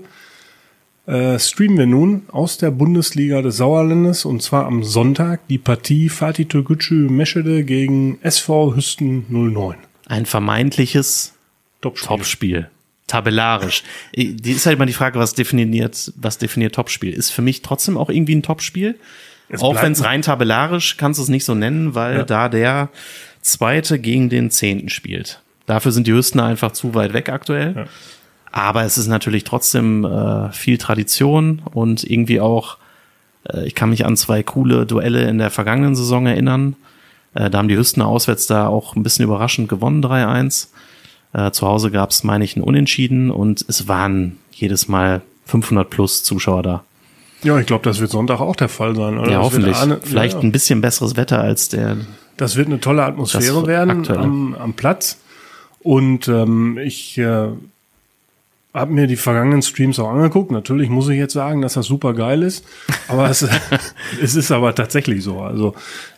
äh, 1.07 1.39
streamen 1.39 1.77
wir 1.77 1.85
nun 1.87 2.23
aus 2.31 2.57
der 2.57 2.71
Bundesliga 2.71 3.41
des 3.41 3.57
Sauerlandes 3.57 4.25
und 4.25 4.41
zwar 4.43 4.65
am 4.65 4.83
Sonntag 4.83 5.47
die 5.47 5.57
Partie 5.57 6.09
Fatih 6.09 6.45
Türkgücü 6.45 7.09
Meschede 7.09 7.63
gegen 7.63 8.19
SV 8.21 8.75
Hüsten 8.75 9.25
09. 9.29 9.75
Ein 10.07 10.25
vermeintliches 10.25 11.33
Topspiel. 11.85 12.07
Topspiel. 12.17 12.69
Tabellarisch. 13.07 13.83
Die 14.15 14.51
ist 14.51 14.65
halt 14.65 14.77
immer 14.77 14.87
die 14.87 14.93
Frage, 14.93 15.19
was 15.19 15.33
definiert, 15.35 16.11
was 16.15 16.37
definiert 16.39 16.73
Topspiel? 16.75 17.13
Ist 17.13 17.29
für 17.31 17.41
mich 17.43 17.61
trotzdem 17.61 17.97
auch 17.97 18.09
irgendwie 18.09 18.35
ein 18.35 18.41
Topspiel. 18.43 18.95
Es 19.47 19.61
auch 19.61 19.79
wenn 19.81 19.91
es 19.91 20.03
rein 20.03 20.23
tabellarisch, 20.23 20.97
kannst 20.97 21.19
du 21.19 21.23
es 21.23 21.29
nicht 21.29 21.45
so 21.45 21.53
nennen, 21.53 21.93
weil 21.93 22.17
Ja. 22.17 22.23
da 22.23 22.49
der 22.49 22.89
Zweite 23.41 23.99
gegen 23.99 24.29
den 24.29 24.49
Zehnten 24.49 24.89
spielt. 24.89 25.39
Dafür 25.67 25.91
sind 25.91 26.07
die 26.07 26.13
Hüstener 26.13 26.45
einfach 26.45 26.71
zu 26.71 26.95
weit 26.95 27.13
weg 27.13 27.29
aktuell. 27.29 27.73
Ja. 27.75 27.85
Aber 28.51 28.83
es 28.85 28.97
ist 28.97 29.07
natürlich 29.07 29.43
trotzdem 29.43 30.03
äh, 30.03 30.51
viel 30.51 30.79
Tradition 30.79 31.61
und 31.73 32.03
irgendwie 32.03 32.39
auch, 32.41 32.77
äh, 33.53 33.67
ich 33.67 33.75
kann 33.75 33.91
mich 33.91 34.03
an 34.05 34.17
zwei 34.17 34.41
coole 34.41 34.87
Duelle 34.87 35.27
in 35.29 35.37
der 35.37 35.51
vergangenen 35.51 35.95
Saison 35.95 36.25
erinnern. 36.25 36.75
Äh, 37.35 37.49
da 37.51 37.59
haben 37.59 37.67
die 37.67 37.77
Hüstener 37.77 38.07
auswärts 38.07 38.47
da 38.47 38.67
auch 38.67 38.95
ein 38.95 39.03
bisschen 39.03 39.25
überraschend 39.25 39.69
gewonnen, 39.69 40.01
3-1. 40.03 40.69
Äh, 41.35 41.51
zu 41.51 41.67
Hause 41.67 41.91
gab 41.91 42.11
es, 42.11 42.23
meine 42.23 42.45
ich, 42.45 42.55
ein 42.55 42.61
Unentschieden 42.61 43.29
und 43.29 43.65
es 43.67 43.87
waren 43.89 44.37
jedes 44.51 44.87
Mal 44.87 45.21
500 45.47 45.89
plus 45.89 46.23
Zuschauer 46.23 46.63
da. 46.63 46.83
Ja, 47.43 47.59
ich 47.59 47.65
glaube, 47.67 47.83
das 47.83 47.99
wird 47.99 48.09
Sonntag 48.09 48.39
auch 48.39 48.55
der 48.55 48.69
Fall 48.69 48.95
sein. 48.95 49.17
Oder? 49.19 49.29
ja, 49.29 49.37
Das 49.37 49.45
hoffentlich. 49.45 49.77
eine- 49.77 49.99
Vielleicht 50.01 50.35
ja. 50.35 50.39
ein 50.39 50.51
bisschen 50.51 50.79
besseres 50.81 51.15
Wetter 51.17 51.41
als 51.41 51.67
der. 51.69 51.97
Das 52.37 52.55
wird 52.55 52.67
eine 52.67 52.79
tolle 52.79 53.03
Atmosphäre 53.03 53.67
werden 53.67 54.07
am, 54.09 54.55
am 54.55 54.73
Platz. 54.73 55.17
Und 55.81 56.27
ähm, 56.27 56.77
ich 56.79 57.17
äh, 57.17 57.47
habe 58.73 58.93
mir 58.93 59.07
die 59.07 59.15
vergangenen 59.15 59.61
Streams 59.61 59.99
auch 59.99 60.09
angeguckt. 60.09 60.51
Natürlich 60.51 60.89
muss 60.89 61.07
ich 61.09 61.17
jetzt 61.17 61.33
sagen, 61.33 61.61
dass 61.61 61.73
das 61.73 61.85
super 61.85 62.13
geil 62.13 62.41
ist. 62.43 62.65
Aber 63.07 63.29
es, 63.29 63.45
es 64.21 64.35
ist 64.35 64.51
aber 64.51 64.73
tatsächlich 64.73 65.23
so. 65.23 65.41
Also 65.41 65.75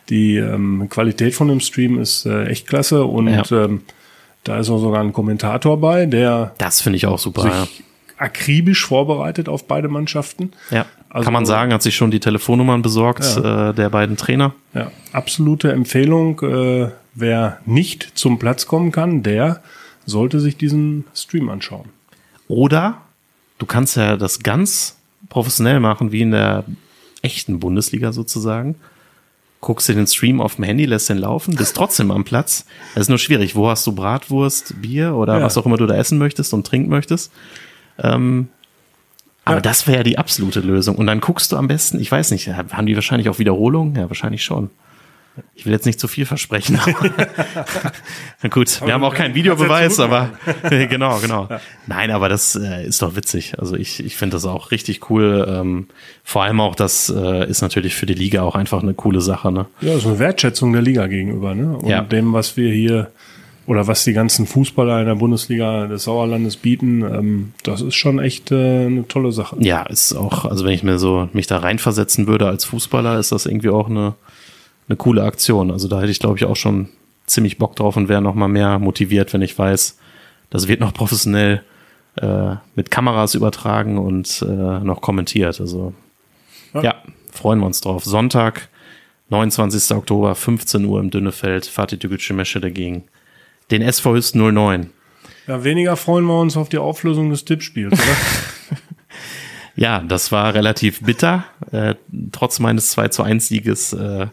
die 0.08 0.36
ähm, 0.36 0.86
Qualität 0.88 1.34
von 1.34 1.48
dem 1.48 1.60
Stream 1.60 1.98
ist 2.00 2.24
äh, 2.24 2.44
echt 2.46 2.66
klasse. 2.66 3.04
Und 3.04 3.28
Ja. 3.28 3.42
ähm, 3.52 3.82
da 4.48 4.58
ist 4.58 4.70
auch 4.70 4.78
sogar 4.78 5.00
ein 5.00 5.12
Kommentator 5.12 5.78
bei, 5.80 6.06
der 6.06 6.52
Das 6.58 6.80
finde 6.80 6.96
ich 6.96 7.06
auch 7.06 7.18
super. 7.18 7.46
Ja. 7.46 7.60
sich 7.66 7.82
akribisch 8.16 8.84
vorbereitet 8.84 9.48
auf 9.48 9.66
beide 9.66 9.88
Mannschaften. 9.88 10.52
ja. 10.70 10.86
Also- 11.10 11.24
Kann 11.24 11.32
man 11.32 11.46
sagen, 11.46 11.72
hat 11.72 11.82
sich 11.82 11.96
schon 11.96 12.10
die 12.10 12.20
Telefonnummern 12.20 12.82
besorgt 12.82 13.24
äh, 13.38 13.72
der 13.72 13.88
beiden 13.88 14.18
Trainer. 14.18 14.52
Ja, 14.74 14.90
absolute 15.12 15.72
Empfehlung. 15.72 16.38
Äh, 16.42 16.90
wer 17.14 17.58
nicht 17.64 18.10
zum 18.14 18.38
Platz 18.38 18.66
kommen 18.66 18.92
kann, 18.92 19.22
der 19.22 19.62
sollte 20.04 20.38
sich 20.38 20.58
diesen 20.58 21.04
Stream 21.14 21.48
anschauen. 21.48 21.88
Oder 22.46 22.98
du 23.56 23.64
kannst 23.64 23.96
ja 23.96 24.18
das 24.18 24.40
ganz 24.40 24.96
professionell 25.30 25.80
machen, 25.80 26.12
wie 26.12 26.20
in 26.20 26.32
der 26.32 26.64
echten 27.22 27.58
Bundesliga 27.58 28.12
sozusagen. 28.12 28.74
Guckst 29.60 29.88
dir 29.88 29.94
den 29.94 30.06
Stream 30.06 30.40
auf 30.40 30.54
dem 30.54 30.64
Handy, 30.64 30.84
lässt 30.86 31.08
den 31.08 31.18
laufen, 31.18 31.56
bist 31.56 31.74
trotzdem 31.74 32.10
am 32.12 32.24
Platz. 32.24 32.64
Das 32.94 33.02
ist 33.02 33.08
nur 33.08 33.18
schwierig. 33.18 33.56
Wo 33.56 33.68
hast 33.68 33.84
du 33.86 33.92
Bratwurst, 33.92 34.80
Bier 34.80 35.14
oder 35.16 35.38
Ja. 35.38 35.44
was 35.44 35.56
auch 35.56 35.66
immer 35.66 35.76
du 35.76 35.86
da 35.86 35.94
essen 35.96 36.16
möchtest 36.18 36.54
und 36.54 36.64
trinken 36.66 36.88
möchtest? 36.90 37.32
Ähm, 37.98 38.48
aber 39.44 39.56
Ja. 39.56 39.60
das 39.62 39.86
wäre 39.88 39.98
ja 39.98 40.02
die 40.04 40.16
absolute 40.18 40.60
Lösung. 40.60 40.94
Und 40.96 41.06
dann 41.08 41.20
guckst 41.20 41.50
du 41.50 41.56
am 41.56 41.66
besten, 41.66 41.98
ich 42.00 42.10
weiß 42.12 42.30
nicht, 42.30 42.48
haben 42.48 42.86
die 42.86 42.94
wahrscheinlich 42.94 43.28
auch 43.28 43.40
Wiederholungen? 43.40 43.96
Ja, 43.96 44.08
wahrscheinlich 44.08 44.44
schon. 44.44 44.70
Ich 45.54 45.66
will 45.66 45.72
jetzt 45.72 45.86
nicht 45.86 45.98
zu 46.00 46.08
viel 46.08 46.26
versprechen. 46.26 46.78
Na 48.42 48.48
gut, 48.50 48.80
wir 48.84 48.92
haben 48.92 49.04
auch 49.04 49.14
keinen 49.14 49.34
Videobeweis, 49.34 50.00
aber 50.00 50.30
genau, 50.70 51.18
genau. 51.18 51.48
Nein, 51.86 52.10
aber 52.10 52.28
das 52.28 52.54
äh, 52.54 52.86
ist 52.86 53.02
doch 53.02 53.16
witzig. 53.16 53.58
Also 53.58 53.76
ich, 53.76 54.04
ich 54.04 54.16
finde 54.16 54.36
das 54.36 54.44
auch 54.44 54.70
richtig 54.70 55.10
cool. 55.10 55.46
Ähm, 55.48 55.86
vor 56.24 56.42
allem 56.44 56.60
auch, 56.60 56.74
das 56.74 57.08
äh, 57.14 57.48
ist 57.48 57.62
natürlich 57.62 57.94
für 57.94 58.06
die 58.06 58.14
Liga 58.14 58.42
auch 58.42 58.54
einfach 58.54 58.82
eine 58.82 58.94
coole 58.94 59.20
Sache. 59.20 59.50
Ne? 59.52 59.66
Ja, 59.80 59.94
das 59.94 60.02
ist 60.02 60.06
eine 60.06 60.18
Wertschätzung 60.18 60.72
der 60.72 60.82
Liga 60.82 61.06
gegenüber, 61.06 61.54
ne? 61.54 61.76
Und 61.76 61.88
Ja. 61.88 62.02
dem, 62.02 62.32
was 62.32 62.56
wir 62.56 62.72
hier 62.72 63.10
oder 63.66 63.86
was 63.86 64.02
die 64.04 64.14
ganzen 64.14 64.46
Fußballer 64.46 65.00
in 65.00 65.06
der 65.06 65.14
Bundesliga 65.16 65.86
des 65.88 66.04
Sauerlandes 66.04 66.56
bieten, 66.56 67.02
ähm, 67.02 67.52
das 67.64 67.82
ist 67.82 67.96
schon 67.96 68.18
echt 68.18 68.50
äh, 68.50 68.86
eine 68.86 69.06
tolle 69.06 69.30
Sache. 69.30 69.56
Ja, 69.60 69.82
ist 69.82 70.14
auch, 70.14 70.46
also 70.46 70.64
wenn 70.64 70.72
ich 70.72 70.82
mir 70.82 70.98
so 70.98 71.28
mich 71.34 71.46
da 71.48 71.58
reinversetzen 71.58 72.26
würde 72.26 72.46
als 72.48 72.64
Fußballer, 72.64 73.18
ist 73.18 73.30
das 73.30 73.44
irgendwie 73.44 73.68
auch 73.68 73.90
eine, 73.90 74.14
eine 74.88 74.96
coole 74.96 75.22
Aktion. 75.22 75.70
Also 75.70 75.88
da 75.88 76.00
hätte 76.00 76.10
ich, 76.10 76.18
glaube 76.18 76.38
ich, 76.38 76.44
auch 76.44 76.56
schon 76.56 76.88
ziemlich 77.26 77.58
Bock 77.58 77.76
drauf 77.76 77.96
und 77.96 78.08
wäre 78.08 78.22
noch 78.22 78.34
mal 78.34 78.48
mehr 78.48 78.78
motiviert, 78.78 79.32
wenn 79.32 79.42
ich 79.42 79.58
weiß, 79.58 79.98
das 80.50 80.66
wird 80.66 80.80
noch 80.80 80.94
professionell 80.94 81.62
äh, 82.16 82.56
mit 82.74 82.90
Kameras 82.90 83.34
übertragen 83.34 83.98
und 83.98 84.44
äh, 84.48 84.80
noch 84.80 85.00
kommentiert. 85.00 85.60
Also 85.60 85.92
ja. 86.74 86.82
Ja. 86.82 86.94
freuen 87.30 87.60
wir 87.60 87.66
uns 87.66 87.80
drauf. 87.80 88.04
Sonntag, 88.04 88.68
29. 89.28 89.96
Oktober, 89.96 90.34
15 90.34 90.84
Uhr 90.84 91.00
im 91.00 91.10
Dünnefeld, 91.10 91.66
Fatih 91.66 91.98
Tügücü 91.98 92.32
Mesche 92.32 92.60
dagegen. 92.60 93.04
Den 93.70 93.82
SV 93.82 94.14
Hüst 94.14 94.34
09. 94.34 94.90
Ja, 95.46 95.64
weniger 95.64 95.96
freuen 95.96 96.24
wir 96.24 96.40
uns 96.40 96.56
auf 96.56 96.70
die 96.70 96.78
Auflösung 96.78 97.30
des 97.30 97.44
Tippspiels, 97.44 97.92
oder? 97.92 98.02
Ja, 99.78 100.00
das 100.00 100.32
war 100.32 100.54
relativ 100.54 101.02
bitter. 101.02 101.44
Äh, 101.70 101.94
trotz 102.32 102.58
meines 102.58 102.90
2 102.90 103.08
zu 103.08 103.22
1 103.22 103.46
Sieges 103.46 103.92
äh, 103.92 104.26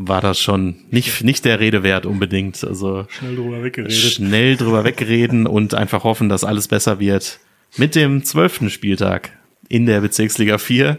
war 0.00 0.20
das 0.20 0.38
schon 0.38 0.76
nicht, 0.90 1.24
nicht 1.24 1.44
der 1.44 1.58
Rede 1.58 1.82
wert 1.82 2.06
unbedingt. 2.06 2.62
Also 2.62 3.06
Schnell 3.08 3.34
drüber 3.34 3.64
weggeredet. 3.64 3.92
schnell 3.92 4.56
drüber 4.56 4.84
wegreden 4.84 5.46
und 5.48 5.74
einfach 5.74 6.04
hoffen, 6.04 6.28
dass 6.28 6.44
alles 6.44 6.68
besser 6.68 7.00
wird 7.00 7.40
mit 7.76 7.96
dem 7.96 8.22
zwölften 8.22 8.70
Spieltag 8.70 9.32
in 9.68 9.86
der 9.86 10.00
Bezirksliga 10.00 10.58
4. 10.58 10.98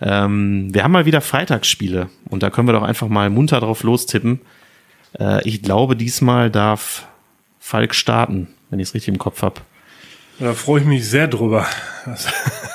Ähm, 0.00 0.74
wir 0.74 0.82
haben 0.82 0.90
mal 0.90 1.06
wieder 1.06 1.20
Freitagsspiele 1.20 2.10
und 2.28 2.42
da 2.42 2.50
können 2.50 2.66
wir 2.66 2.72
doch 2.72 2.82
einfach 2.82 3.08
mal 3.08 3.30
munter 3.30 3.60
drauf 3.60 3.84
lostippen. 3.84 4.40
Äh, 5.18 5.48
ich 5.48 5.62
glaube, 5.62 5.94
diesmal 5.94 6.50
darf 6.50 7.06
Falk 7.60 7.94
starten, 7.94 8.48
wenn 8.68 8.80
ich 8.80 8.88
es 8.88 8.94
richtig 8.94 9.14
im 9.14 9.18
Kopf 9.18 9.42
habe. 9.42 9.60
Da 10.38 10.54
freue 10.54 10.80
ich 10.80 10.86
mich 10.86 11.08
sehr 11.08 11.28
drüber. 11.28 11.66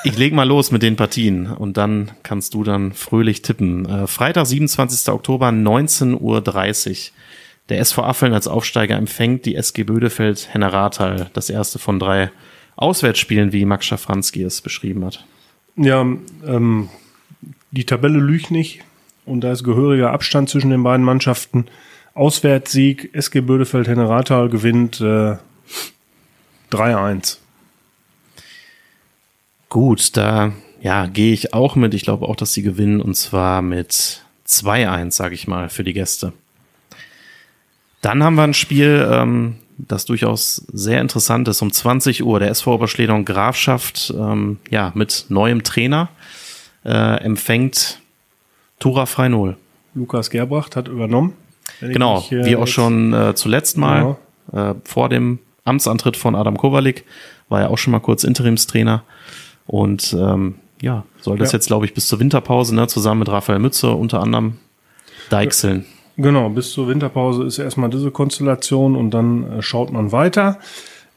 Ich 0.02 0.16
leg 0.16 0.32
mal 0.32 0.48
los 0.48 0.70
mit 0.70 0.82
den 0.82 0.96
Partien 0.96 1.46
und 1.46 1.76
dann 1.76 2.10
kannst 2.22 2.54
du 2.54 2.64
dann 2.64 2.94
fröhlich 2.94 3.42
tippen. 3.42 3.86
Äh, 3.86 4.06
Freitag, 4.06 4.46
27. 4.46 5.12
Oktober, 5.12 5.48
19.30 5.48 6.90
Uhr. 6.90 6.94
Der 7.68 7.78
SV 7.80 8.02
Affeln 8.02 8.32
als 8.32 8.48
Aufsteiger 8.48 8.96
empfängt 8.96 9.44
die 9.44 9.56
SG 9.56 9.84
Bödefeld 9.84 10.52
Henneratal. 10.52 11.30
Das 11.34 11.50
erste 11.50 11.78
von 11.78 11.98
drei 11.98 12.30
Auswärtsspielen, 12.76 13.52
wie 13.52 13.66
Max 13.66 13.86
Schafranski 13.86 14.42
es 14.42 14.62
beschrieben 14.62 15.04
hat. 15.04 15.24
Ja, 15.76 16.00
ähm, 16.00 16.88
die 17.70 17.84
Tabelle 17.84 18.18
lügt 18.18 18.50
nicht 18.50 18.80
und 19.26 19.42
da 19.42 19.52
ist 19.52 19.64
gehöriger 19.64 20.12
Abstand 20.12 20.48
zwischen 20.48 20.70
den 20.70 20.82
beiden 20.82 21.04
Mannschaften. 21.04 21.66
Auswärtssieg, 22.14 23.10
SG 23.12 23.42
Bödefeld 23.42 23.86
Henneratal 23.86 24.48
gewinnt 24.48 25.00
äh, 25.00 25.36
3-1. 26.72 27.36
Gut, 29.70 30.16
da 30.16 30.52
ja, 30.82 31.06
gehe 31.06 31.32
ich 31.32 31.54
auch 31.54 31.76
mit. 31.76 31.94
Ich 31.94 32.02
glaube 32.02 32.28
auch, 32.28 32.36
dass 32.36 32.52
sie 32.52 32.62
gewinnen 32.62 33.00
und 33.00 33.14
zwar 33.14 33.62
mit 33.62 34.22
2-1, 34.46 35.12
sage 35.12 35.34
ich 35.34 35.46
mal, 35.46 35.68
für 35.68 35.84
die 35.84 35.92
Gäste. 35.92 36.32
Dann 38.02 38.24
haben 38.24 38.34
wir 38.34 38.42
ein 38.42 38.54
Spiel, 38.54 39.08
ähm, 39.10 39.56
das 39.78 40.06
durchaus 40.06 40.66
sehr 40.72 41.00
interessant 41.00 41.46
ist. 41.48 41.62
Um 41.62 41.72
20 41.72 42.24
Uhr 42.24 42.40
der 42.40 42.50
SV 42.50 42.74
Oberschledern 42.74 43.24
Grafschaft, 43.24 44.12
ähm, 44.18 44.58
ja, 44.70 44.90
mit 44.94 45.26
neuem 45.28 45.62
Trainer 45.62 46.08
äh, 46.84 47.22
empfängt 47.22 48.00
Tura 48.80 49.06
Freinol. 49.06 49.56
Lukas 49.94 50.30
Gerbracht 50.30 50.74
hat 50.74 50.88
übernommen. 50.88 51.34
Genau, 51.80 52.16
mich, 52.16 52.32
äh, 52.32 52.44
wie 52.44 52.56
auch 52.56 52.66
schon 52.66 53.12
äh, 53.12 53.34
zuletzt 53.36 53.76
mal 53.76 54.16
genau. 54.50 54.70
äh, 54.70 54.74
vor 54.84 55.08
dem 55.08 55.38
Amtsantritt 55.64 56.16
von 56.16 56.34
Adam 56.34 56.56
Kowalik 56.56 57.04
war 57.48 57.60
er 57.60 57.70
auch 57.70 57.78
schon 57.78 57.92
mal 57.92 58.00
kurz 58.00 58.24
Interimstrainer 58.24 59.04
und 59.70 60.16
ähm, 60.18 60.56
ja, 60.82 61.04
soll 61.20 61.38
das 61.38 61.52
ja. 61.52 61.58
jetzt 61.58 61.68
glaube 61.68 61.86
ich 61.86 61.94
bis 61.94 62.08
zur 62.08 62.18
Winterpause 62.18 62.74
ne, 62.74 62.88
zusammen 62.88 63.20
mit 63.20 63.28
Raphael 63.28 63.60
Mütze 63.60 63.92
unter 63.92 64.20
anderem 64.20 64.58
deichseln. 65.30 65.84
Genau, 66.16 66.48
bis 66.50 66.72
zur 66.72 66.88
Winterpause 66.88 67.44
ist 67.44 67.58
erstmal 67.58 67.88
diese 67.88 68.10
Konstellation 68.10 68.96
und 68.96 69.12
dann 69.12 69.58
äh, 69.58 69.62
schaut 69.62 69.92
man 69.92 70.12
weiter. 70.12 70.58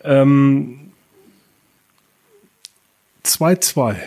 2-2. 0.03 0.85
Ähm, 3.25 3.99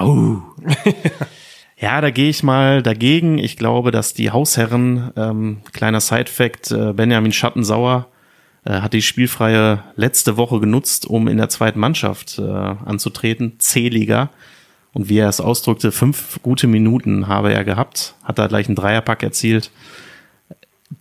oh. 0.00 0.38
Ja, 1.78 2.00
da 2.00 2.10
gehe 2.10 2.30
ich 2.30 2.42
mal 2.42 2.82
dagegen. 2.82 3.36
Ich 3.36 3.58
glaube, 3.58 3.90
dass 3.90 4.14
die 4.14 4.30
Hausherren, 4.30 5.10
ähm, 5.14 5.58
kleiner 5.74 6.00
Side-Fact, 6.00 6.70
äh, 6.70 6.94
Benjamin 6.94 7.32
Schattensauer 7.32 8.06
hat 8.70 8.92
die 8.92 9.02
spielfreie 9.02 9.82
letzte 9.96 10.36
Woche 10.36 10.60
genutzt, 10.60 11.06
um 11.06 11.28
in 11.28 11.36
der 11.36 11.48
zweiten 11.48 11.78
Mannschaft 11.78 12.38
äh, 12.38 12.42
anzutreten, 12.42 13.54
C-Liga. 13.58 14.30
Und 14.92 15.08
wie 15.08 15.18
er 15.18 15.28
es 15.28 15.40
ausdrückte, 15.40 15.92
fünf 15.92 16.40
gute 16.42 16.66
Minuten 16.66 17.28
habe 17.28 17.52
er 17.52 17.64
gehabt, 17.64 18.14
hat 18.24 18.38
da 18.38 18.46
gleich 18.46 18.66
einen 18.66 18.76
Dreierpack 18.76 19.22
erzielt. 19.22 19.70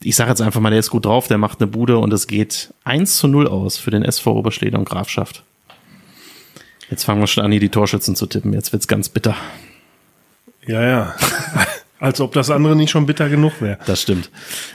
Ich 0.04 0.16
sage 0.16 0.32
jetzt 0.32 0.42
einfach 0.42 0.60
mal, 0.60 0.70
der 0.70 0.80
ist 0.80 0.90
gut 0.90 1.06
drauf, 1.06 1.28
der 1.28 1.38
macht 1.38 1.62
eine 1.62 1.68
Bude 1.68 1.98
und 1.98 2.12
es 2.12 2.28
geht 2.28 2.74
1 2.84 3.18
zu 3.18 3.28
0 3.28 3.48
aus 3.48 3.78
für 3.78 3.92
den 3.92 4.04
SV 4.04 4.34
Oberschleder 4.34 4.78
und 4.78 4.90
Grafschaft. 4.90 5.44
Jetzt 6.90 7.04
fangen 7.04 7.22
wir 7.22 7.28
schon 7.28 7.46
an, 7.46 7.52
hier 7.52 7.62
die 7.62 7.70
Torschützen 7.70 8.16
zu 8.16 8.26
tippen. 8.26 8.54
Jetzt 8.54 8.74
wird's 8.74 8.88
ganz 8.88 9.10
bitter. 9.10 9.36
Ja, 10.68 10.84
ja. 10.84 11.16
Als 12.06 12.22
ob 12.22 12.32
das 12.34 12.52
andere 12.52 12.76
nicht 12.76 12.92
schon 12.92 13.08
bitter 13.08 13.30
genug 13.30 13.62
wäre. 13.62 13.80
Das 13.88 14.04
stimmt. 14.04 14.30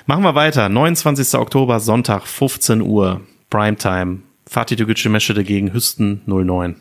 Machen 0.06 0.24
wir 0.24 0.34
weiter. 0.34 0.68
29. 0.68 1.38
Oktober, 1.38 1.78
Sonntag, 1.78 2.26
15 2.26 2.80
Uhr, 2.80 3.20
Primetime. 3.50 4.18
Fatih 4.48 4.74
Tügücü 4.74 5.08
Meschede 5.10 5.44
gegen 5.44 5.72
Hüsten 5.72 6.22
09. 6.26 6.74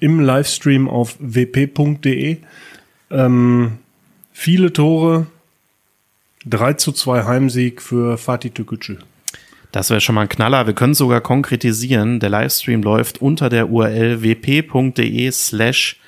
Im 0.00 0.20
Livestream 0.20 0.90
auf 0.90 1.16
wp.de. 1.20 2.36
Ähm, 3.10 3.78
viele 4.30 4.74
Tore. 4.74 5.26
3 6.44 6.74
zu 6.74 6.92
2 6.92 7.24
Heimsieg 7.24 7.80
für 7.80 8.18
Fatih 8.18 8.50
Tügücü. 8.50 8.98
Das 9.72 9.88
wäre 9.88 10.02
schon 10.02 10.16
mal 10.16 10.22
ein 10.22 10.28
Knaller. 10.28 10.66
Wir 10.66 10.74
können 10.74 10.92
sogar 10.92 11.22
konkretisieren. 11.22 12.20
Der 12.20 12.28
Livestream 12.28 12.82
läuft 12.82 13.22
unter 13.22 13.48
der 13.48 13.70
URL 13.70 14.20
wp.de 14.20 15.30
slash 15.30 15.98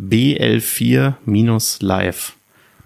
BL4-Live. 0.00 2.34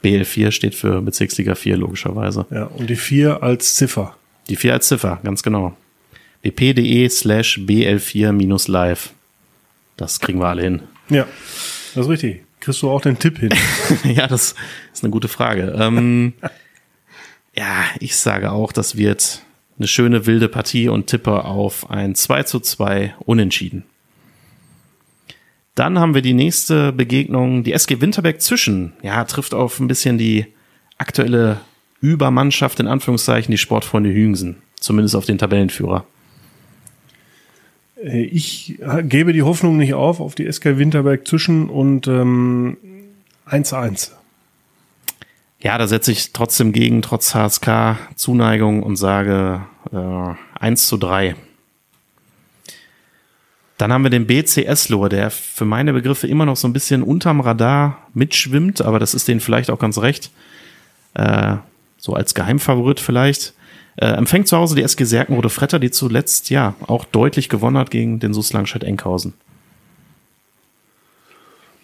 BL4 0.05 0.51
steht 0.53 0.75
für 0.75 1.03
Bezirksliga 1.03 1.55
4, 1.55 1.77
logischerweise. 1.77 2.47
Ja, 2.51 2.65
und 2.65 2.89
die 2.89 2.97
4 2.97 3.43
als 3.43 3.75
Ziffer. 3.75 4.17
Die 4.49 4.57
4 4.57 4.75
als 4.75 4.89
Ziffer, 4.89 5.21
ganz 5.25 5.43
genau. 5.43 5.77
wp.de 6.43 7.09
slash 7.09 7.59
BL4-Live. 7.59 9.11
Das 9.97 10.21
kriegen 10.21 10.39
wir 10.39 10.47
alle 10.47 10.63
hin. 10.63 10.83
Ja, 11.11 11.27
das 11.95 12.07
ist 12.07 12.11
richtig. 12.11 12.43
Kriegst 12.61 12.83
du 12.83 12.91
auch 12.91 13.01
den 13.01 13.19
Tipp 13.19 13.39
hin? 13.39 13.51
ja, 14.05 14.27
das 14.27 14.55
ist 14.93 15.03
eine 15.03 15.11
gute 15.11 15.29
Frage. 15.29 15.75
Ähm, 15.79 16.35
ja, 17.57 17.85
ich 17.99 18.17
sage 18.17 18.53
auch, 18.53 18.73
das 18.73 18.97
wird 18.97 19.43
eine 19.79 19.89
schöne 19.89 20.27
wilde 20.27 20.49
Partie 20.49 20.89
und 20.89 21.07
tippe 21.07 21.45
auf 21.45 21.91
ein 21.91 22.15
2 22.15 22.43
zu 22.45 22.61
2 22.61 23.15
Unentschieden. 23.21 23.85
Dann 25.79 26.01
haben 26.01 26.13
wir 26.13 26.23
die 26.23 26.35
nächste 26.35 26.93
Begegnung, 26.93 27.63
die 27.63 27.73
SG 27.73 28.01
Winterberg 28.01 28.43
zwischen. 28.43 28.95
Ja, 29.03 29.23
trifft 29.23 29.55
auf 29.55 29.79
ein 29.79 29.87
bisschen 29.87 30.19
die 30.19 30.47
aktuelle 30.99 31.61
Übermannschaft, 32.01 32.81
in 32.81 32.89
Anführungszeichen, 32.89 33.53
die 33.53 33.59
Sportfreunde 33.59 34.13
Hüngsen. 34.13 34.57
Zumindest 34.81 35.15
auf 35.15 35.25
den 35.25 35.39
Tabellenführer. 35.39 36.05
Äh, 38.03 38.23
ich 38.23 38.81
gebe 39.05 39.33
die 39.33 39.45
Hoffnung 39.45 39.77
nicht 39.77 39.95
auf, 39.95 40.19
auf 40.19 40.35
die 40.35 40.47
SG 40.47 40.79
Winterberg 40.79 41.29
zwischen 41.29 41.71
und 41.71 42.09
ähm, 42.09 42.77
1-1. 43.49 44.11
Ja, 45.61 45.79
da 45.79 45.87
setze 45.87 46.11
ich 46.11 46.33
trotzdem 46.33 46.73
gegen, 46.73 47.03
trotz 47.03 47.37
HSK 47.37 47.99
Zuneigung 48.17 48.83
und 48.83 48.97
sage 48.97 49.63
äh, 49.93 50.35
1 50.59 50.89
zu 50.89 50.97
3. 50.97 51.37
Dann 53.79 53.93
haben 53.93 54.03
wir 54.03 54.11
den 54.11 54.27
BC 54.27 54.67
Eslohe, 54.67 55.09
der 55.09 55.31
für 55.31 55.65
meine 55.65 55.93
Begriffe 55.93 56.27
immer 56.27 56.45
noch 56.45 56.57
so 56.57 56.67
ein 56.67 56.73
bisschen 56.73 57.03
unterm 57.03 57.41
Radar 57.41 58.09
mitschwimmt, 58.13 58.83
aber 58.83 58.99
das 58.99 59.15
ist 59.15 59.29
denen 59.29 59.41
vielleicht 59.41 59.71
auch 59.71 59.79
ganz 59.79 59.99
recht. 59.99 60.31
Äh, 61.15 61.57
so 61.97 62.15
als 62.15 62.35
Geheimfavorit 62.35 62.99
vielleicht. 63.01 63.55
Äh, 63.97 64.07
empfängt 64.07 64.49
zu 64.49 64.57
Hause 64.57 64.75
die 64.75 64.83
SG 64.83 65.05
Serkenrode 65.05 65.49
Fretter, 65.49 65.79
die 65.79 65.91
zuletzt 65.91 66.51
ja 66.51 66.75
auch 66.87 67.05
deutlich 67.05 67.49
gewonnen 67.49 67.79
hat 67.79 67.91
gegen 67.91 68.19
den 68.21 68.35
SUS 68.35 68.53
Langstedt 68.53 68.85
Enkhausen. 68.85 69.35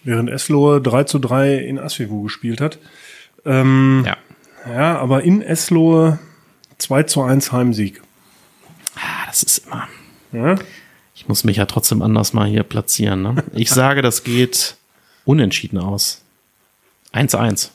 Während 0.03 0.29
Eslohe 0.29 0.81
3 0.81 1.05
zu 1.05 1.19
3 1.19 1.55
in 1.55 1.79
Asvivu 1.79 2.23
gespielt 2.23 2.61
hat. 2.61 2.77
Ähm, 3.45 4.03
ja. 4.05 4.17
Ja, 4.69 4.97
aber 4.97 5.23
in 5.23 5.41
Eslohe 5.41 6.19
2 6.77 7.03
zu 7.03 7.21
1 7.21 7.51
Heimsieg. 7.51 8.01
Ah, 8.95 9.25
das 9.27 9.43
ist 9.43 9.65
immer. 9.65 9.87
Ja? 10.31 10.55
Ich 11.15 11.27
muss 11.27 11.43
mich 11.43 11.57
ja 11.57 11.65
trotzdem 11.65 12.01
anders 12.01 12.33
mal 12.33 12.47
hier 12.47 12.63
platzieren. 12.63 13.21
Ne? 13.21 13.43
Ich 13.53 13.69
sage, 13.71 14.01
das 14.01 14.23
geht 14.23 14.75
unentschieden 15.23 15.79
aus. 15.79 16.21
1-1. 17.13 17.69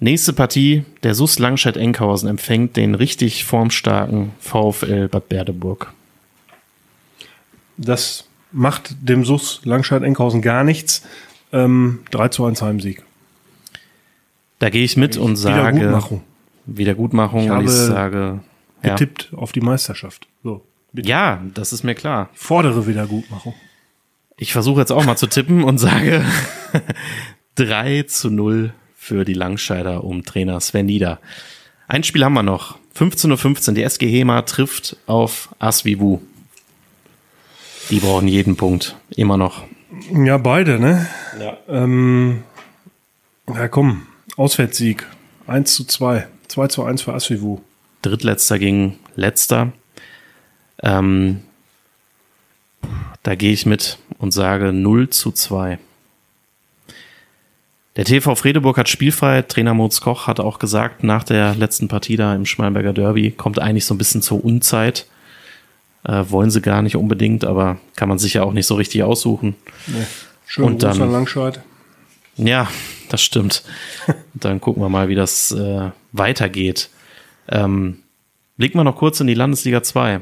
Nächste 0.00 0.34
Partie, 0.34 0.84
der 1.02 1.14
SUS 1.14 1.38
Langscheid 1.38 1.76
Enkhausen 1.76 2.28
empfängt 2.28 2.76
den 2.76 2.94
richtig 2.94 3.44
formstarken 3.44 4.32
VfL 4.38 5.08
Bad 5.08 5.28
Berdeburg. 5.30 5.92
Das 7.78 8.24
macht 8.52 8.94
dem 9.00 9.24
SUS 9.24 9.62
Langscheid 9.64 10.02
Enkhausen 10.02 10.42
gar 10.42 10.62
nichts. 10.62 11.02
Ähm, 11.52 12.00
3 12.10 12.28
zu 12.28 12.44
1 12.44 12.60
Heimsieg. 12.60 13.02
Da 14.58 14.70
gehe 14.70 14.84
ich 14.84 14.96
mit 14.96 15.16
und 15.16 15.36
sage 15.36 15.76
Wiedergutmachung. 15.76 16.22
Wiedergutmachung 16.66 17.44
ich 17.44 17.50
und 17.50 17.64
ich 17.64 17.70
sage 17.70 18.40
getippt 18.82 19.30
ja. 19.32 19.38
auf 19.38 19.52
die 19.52 19.60
Meisterschaft. 19.60 20.26
So. 20.42 20.62
Bitte. 20.94 21.08
Ja, 21.08 21.42
das 21.54 21.72
ist 21.72 21.82
mir 21.82 21.96
klar. 21.96 22.30
Fordere 22.34 22.86
Wiedergutmachung. 22.86 23.54
Ich 24.36 24.52
versuche 24.52 24.80
jetzt 24.80 24.92
auch 24.92 25.04
mal 25.04 25.16
zu 25.16 25.26
tippen 25.26 25.64
und 25.64 25.78
sage 25.78 26.24
3 27.56 28.04
zu 28.04 28.30
0 28.30 28.72
für 28.96 29.24
die 29.24 29.34
Langscheider 29.34 30.04
um 30.04 30.24
Trainer 30.24 30.60
Sven 30.60 30.86
Nieder. 30.86 31.18
Ein 31.88 32.04
Spiel 32.04 32.24
haben 32.24 32.34
wir 32.34 32.44
noch. 32.44 32.78
15.15 32.96 33.68
Uhr. 33.68 33.74
Die 33.74 33.82
SG 33.82 34.08
Hema 34.08 34.42
trifft 34.42 34.96
auf 35.06 35.48
Asvivu. 35.58 36.20
Die 37.90 37.98
brauchen 37.98 38.28
jeden 38.28 38.56
Punkt. 38.56 38.96
Immer 39.10 39.36
noch. 39.36 39.64
Ja, 40.12 40.38
beide, 40.38 40.78
ne? 40.78 41.08
Ja. 41.40 41.58
Ähm, 41.68 42.44
ja, 43.48 43.66
komm. 43.66 44.06
Auswärtssieg. 44.36 45.06
1 45.48 45.74
zu 45.74 45.84
2. 45.84 46.28
2 46.46 46.68
zu 46.68 46.84
1 46.84 47.02
für 47.02 47.14
Asvivu. 47.14 47.60
Drittletzter 48.02 48.60
gegen 48.60 48.98
letzter. 49.16 49.72
Ähm, 50.82 51.42
da 53.22 53.34
gehe 53.34 53.52
ich 53.52 53.66
mit 53.66 53.98
und 54.18 54.32
sage 54.32 54.72
0 54.72 55.10
zu 55.10 55.32
2. 55.32 55.78
Der 57.96 58.04
TV 58.04 58.34
Fredeburg 58.34 58.76
hat 58.76 58.88
Spielfreiheit. 58.88 59.48
Trainer 59.48 59.72
Moritz 59.72 60.00
Koch 60.00 60.26
hat 60.26 60.40
auch 60.40 60.58
gesagt, 60.58 61.04
nach 61.04 61.22
der 61.22 61.54
letzten 61.54 61.88
Partie 61.88 62.16
da 62.16 62.34
im 62.34 62.44
Schmalberger 62.44 62.92
Derby 62.92 63.30
kommt 63.30 63.60
eigentlich 63.60 63.86
so 63.86 63.94
ein 63.94 63.98
bisschen 63.98 64.20
zur 64.20 64.44
Unzeit. 64.44 65.06
Äh, 66.02 66.24
wollen 66.28 66.50
sie 66.50 66.60
gar 66.60 66.82
nicht 66.82 66.96
unbedingt, 66.96 67.44
aber 67.44 67.78
kann 67.96 68.08
man 68.08 68.18
sich 68.18 68.34
ja 68.34 68.42
auch 68.42 68.52
nicht 68.52 68.66
so 68.66 68.74
richtig 68.74 69.04
aussuchen. 69.04 69.54
Nee. 69.86 70.04
Schön 70.46 70.64
und 70.64 70.82
dann, 70.82 70.98
Langscheid. 71.10 71.60
Ja, 72.36 72.68
das 73.08 73.22
stimmt. 73.22 73.62
dann 74.34 74.60
gucken 74.60 74.82
wir 74.82 74.88
mal, 74.88 75.08
wie 75.08 75.14
das 75.14 75.52
äh, 75.52 75.90
weitergeht. 76.12 76.90
Ähm, 77.48 78.00
blicken 78.56 78.78
wir 78.78 78.84
noch 78.84 78.96
kurz 78.96 79.20
in 79.20 79.28
die 79.28 79.34
Landesliga 79.34 79.82
2. 79.82 80.20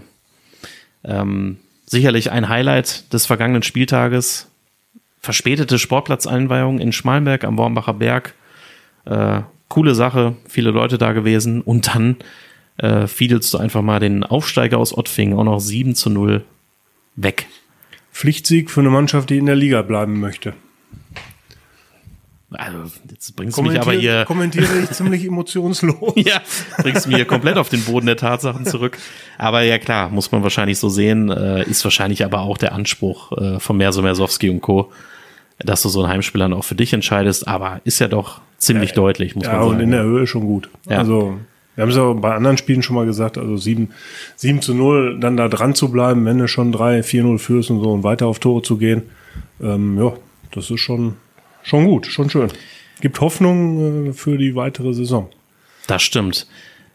Ähm, 1.05 1.59
sicherlich 1.87 2.31
ein 2.31 2.49
Highlight 2.49 3.12
des 3.12 3.27
vergangenen 3.27 3.62
Spieltages. 3.62 4.49
Verspätete 5.21 5.79
Sportplatzeinweihung 5.79 6.79
in 6.79 6.93
Schmalenberg 6.93 7.45
am 7.45 7.59
Wormbacher 7.59 7.95
Berg. 7.95 8.35
Äh, 9.05 9.41
coole 9.69 9.95
Sache, 9.95 10.37
viele 10.49 10.71
Leute 10.71 10.99
da 10.99 11.12
gewesen. 11.12 11.61
Und 11.61 11.95
dann 11.95 12.17
äh, 12.79 13.07
fiedelst 13.07 13.53
du 13.55 13.59
einfach 13.59 13.83
mal 13.83 14.01
den 14.01 14.25
Aufsteiger 14.25 14.79
aus 14.79 14.97
Ottfing 14.97 15.35
auch 15.35 15.45
noch 15.45 15.61
7 15.61 15.95
zu 15.95 16.11
0 16.11 16.45
weg. 17.17 17.47
Pflichtsieg 18.12 18.71
für 18.71 18.81
eine 18.81 18.91
Mannschaft, 18.91 19.31
die 19.31 19.38
in 19.38 19.47
der 19.47 19.57
Liga 19.57 19.83
bleiben 19.83 20.21
möchte. 20.21 20.55
Also, 22.55 22.79
jetzt 23.11 23.35
bringst 23.37 23.57
du 23.59 23.62
mich 23.62 23.81
aber 23.81 23.93
hier. 23.93 24.25
Kommentiere 24.27 24.67
ich 24.83 24.91
ziemlich 24.93 25.25
emotionslos. 25.25 26.15
ja, 26.17 26.41
bringst 26.79 27.07
hier 27.07 27.25
komplett 27.25 27.57
auf 27.57 27.69
den 27.69 27.83
Boden 27.85 28.07
der 28.07 28.17
Tatsachen 28.17 28.67
zurück. 28.67 28.99
Aber 29.38 29.62
ja, 29.62 29.79
klar, 29.79 30.11
muss 30.11 30.33
man 30.33 30.43
wahrscheinlich 30.43 30.79
so 30.79 30.88
sehen, 30.88 31.31
äh, 31.31 31.62
ist 31.65 31.85
wahrscheinlich 31.85 32.25
aber 32.25 32.41
auch 32.41 32.59
der 32.59 32.73
Anspruch 32.73 33.33
äh, 33.33 33.61
von 33.61 33.77
Merso 33.77 34.03
Mersowski 34.03 34.51
und 34.51 34.61
Co., 34.61 34.93
dass 35.59 35.83
du 35.83 35.88
so 35.88 36.03
ein 36.03 36.09
Heimspiel 36.09 36.41
dann 36.41 36.55
auch 36.55 36.65
für 36.65 36.75
dich 36.75 36.93
entscheidest. 36.93 37.47
Aber 37.47 37.81
ist 37.85 37.99
ja 37.99 38.09
doch 38.09 38.41
ziemlich 38.59 38.91
ja, 38.91 38.97
deutlich, 38.97 39.35
muss 39.37 39.45
ja, 39.45 39.53
man 39.53 39.61
sagen. 39.61 39.71
Ja, 39.71 39.77
und 39.77 39.83
in 39.83 39.91
der 39.91 40.03
Höhe 40.03 40.27
schon 40.27 40.43
gut. 40.43 40.69
Ja. 40.88 40.99
Also, 40.99 41.38
wir 41.75 41.83
haben 41.83 41.91
es 41.91 41.97
ja 41.97 42.12
bei 42.12 42.35
anderen 42.35 42.59
Spielen 42.59 42.83
schon 42.83 42.97
mal 42.97 43.07
gesagt, 43.07 43.38
also 43.38 43.57
7, 43.57 43.91
7 44.37 44.61
zu 44.61 44.75
0, 44.75 45.19
dann 45.21 45.37
da 45.37 45.49
dran 45.49 45.75
zu 45.75 45.91
bleiben, 45.91 46.25
wenn 46.27 46.38
du 46.38 46.47
schon 46.47 46.71
3, 46.71 47.01
4-0 47.01 47.38
führst 47.38 47.71
und 47.71 47.81
so 47.81 47.93
und 47.93 48.03
weiter 48.03 48.27
auf 48.27 48.38
Tore 48.41 48.62
zu 48.62 48.77
gehen. 48.77 49.03
Ähm, 49.61 49.99
ja, 49.99 50.12
das 50.53 50.71
ist 50.71 50.81
schon, 50.81 51.15
schon 51.62 51.87
gut, 51.87 52.07
schon 52.07 52.31
schön. 52.31 52.48
Gibt 53.01 53.20
Hoffnung 53.20 54.11
äh, 54.11 54.12
für 54.12 54.38
die 54.38 54.55
weitere 54.55 54.94
Saison. 54.94 55.29
Das 55.87 56.03
stimmt. 56.03 56.46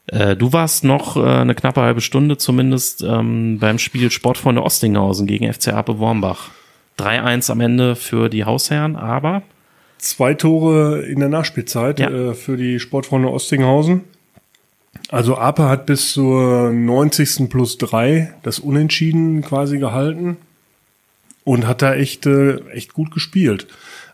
Äh, 0.08 0.36
du 0.36 0.54
warst 0.54 0.84
noch 0.84 1.18
äh, 1.18 1.22
eine 1.22 1.54
knappe 1.54 1.82
halbe 1.82 2.02
Stunde 2.02 2.38
zumindest 2.38 3.04
ähm, 3.04 3.60
beim 3.60 3.78
Spiel 3.78 4.10
Sportfreunde 4.10 4.64
Ostinghausen 4.64 5.28
gegen 5.28 5.52
FC 5.52 5.70
Ape 5.70 6.00
Wormbach. 6.00 6.52
3-1 6.98 7.52
am 7.52 7.62
Ende 7.62 7.96
für 7.96 8.30
die 8.30 8.46
Hausherren, 8.46 8.96
aber 8.96 9.44
zwei 10.00 10.34
Tore 10.34 11.02
in 11.02 11.20
der 11.20 11.30
Nachspielzeit 11.30 12.00
ja. 12.00 12.34
für 12.34 12.58
die 12.58 12.80
Sportfreunde 12.80 13.30
Ostinghausen. 13.30 14.06
Also 15.10 15.38
Ape 15.38 15.70
hat 15.70 15.86
bis 15.86 16.14
zur 16.14 16.72
90. 16.72 17.50
plus 17.50 17.78
3 17.78 18.34
das 18.42 18.58
Unentschieden 18.58 19.44
quasi 19.44 19.78
gehalten 19.78 20.38
und 21.44 21.68
hat 21.68 21.84
da 21.84 21.94
echt, 21.94 22.26
echt 22.26 22.94
gut 22.94 23.12
gespielt. 23.12 23.68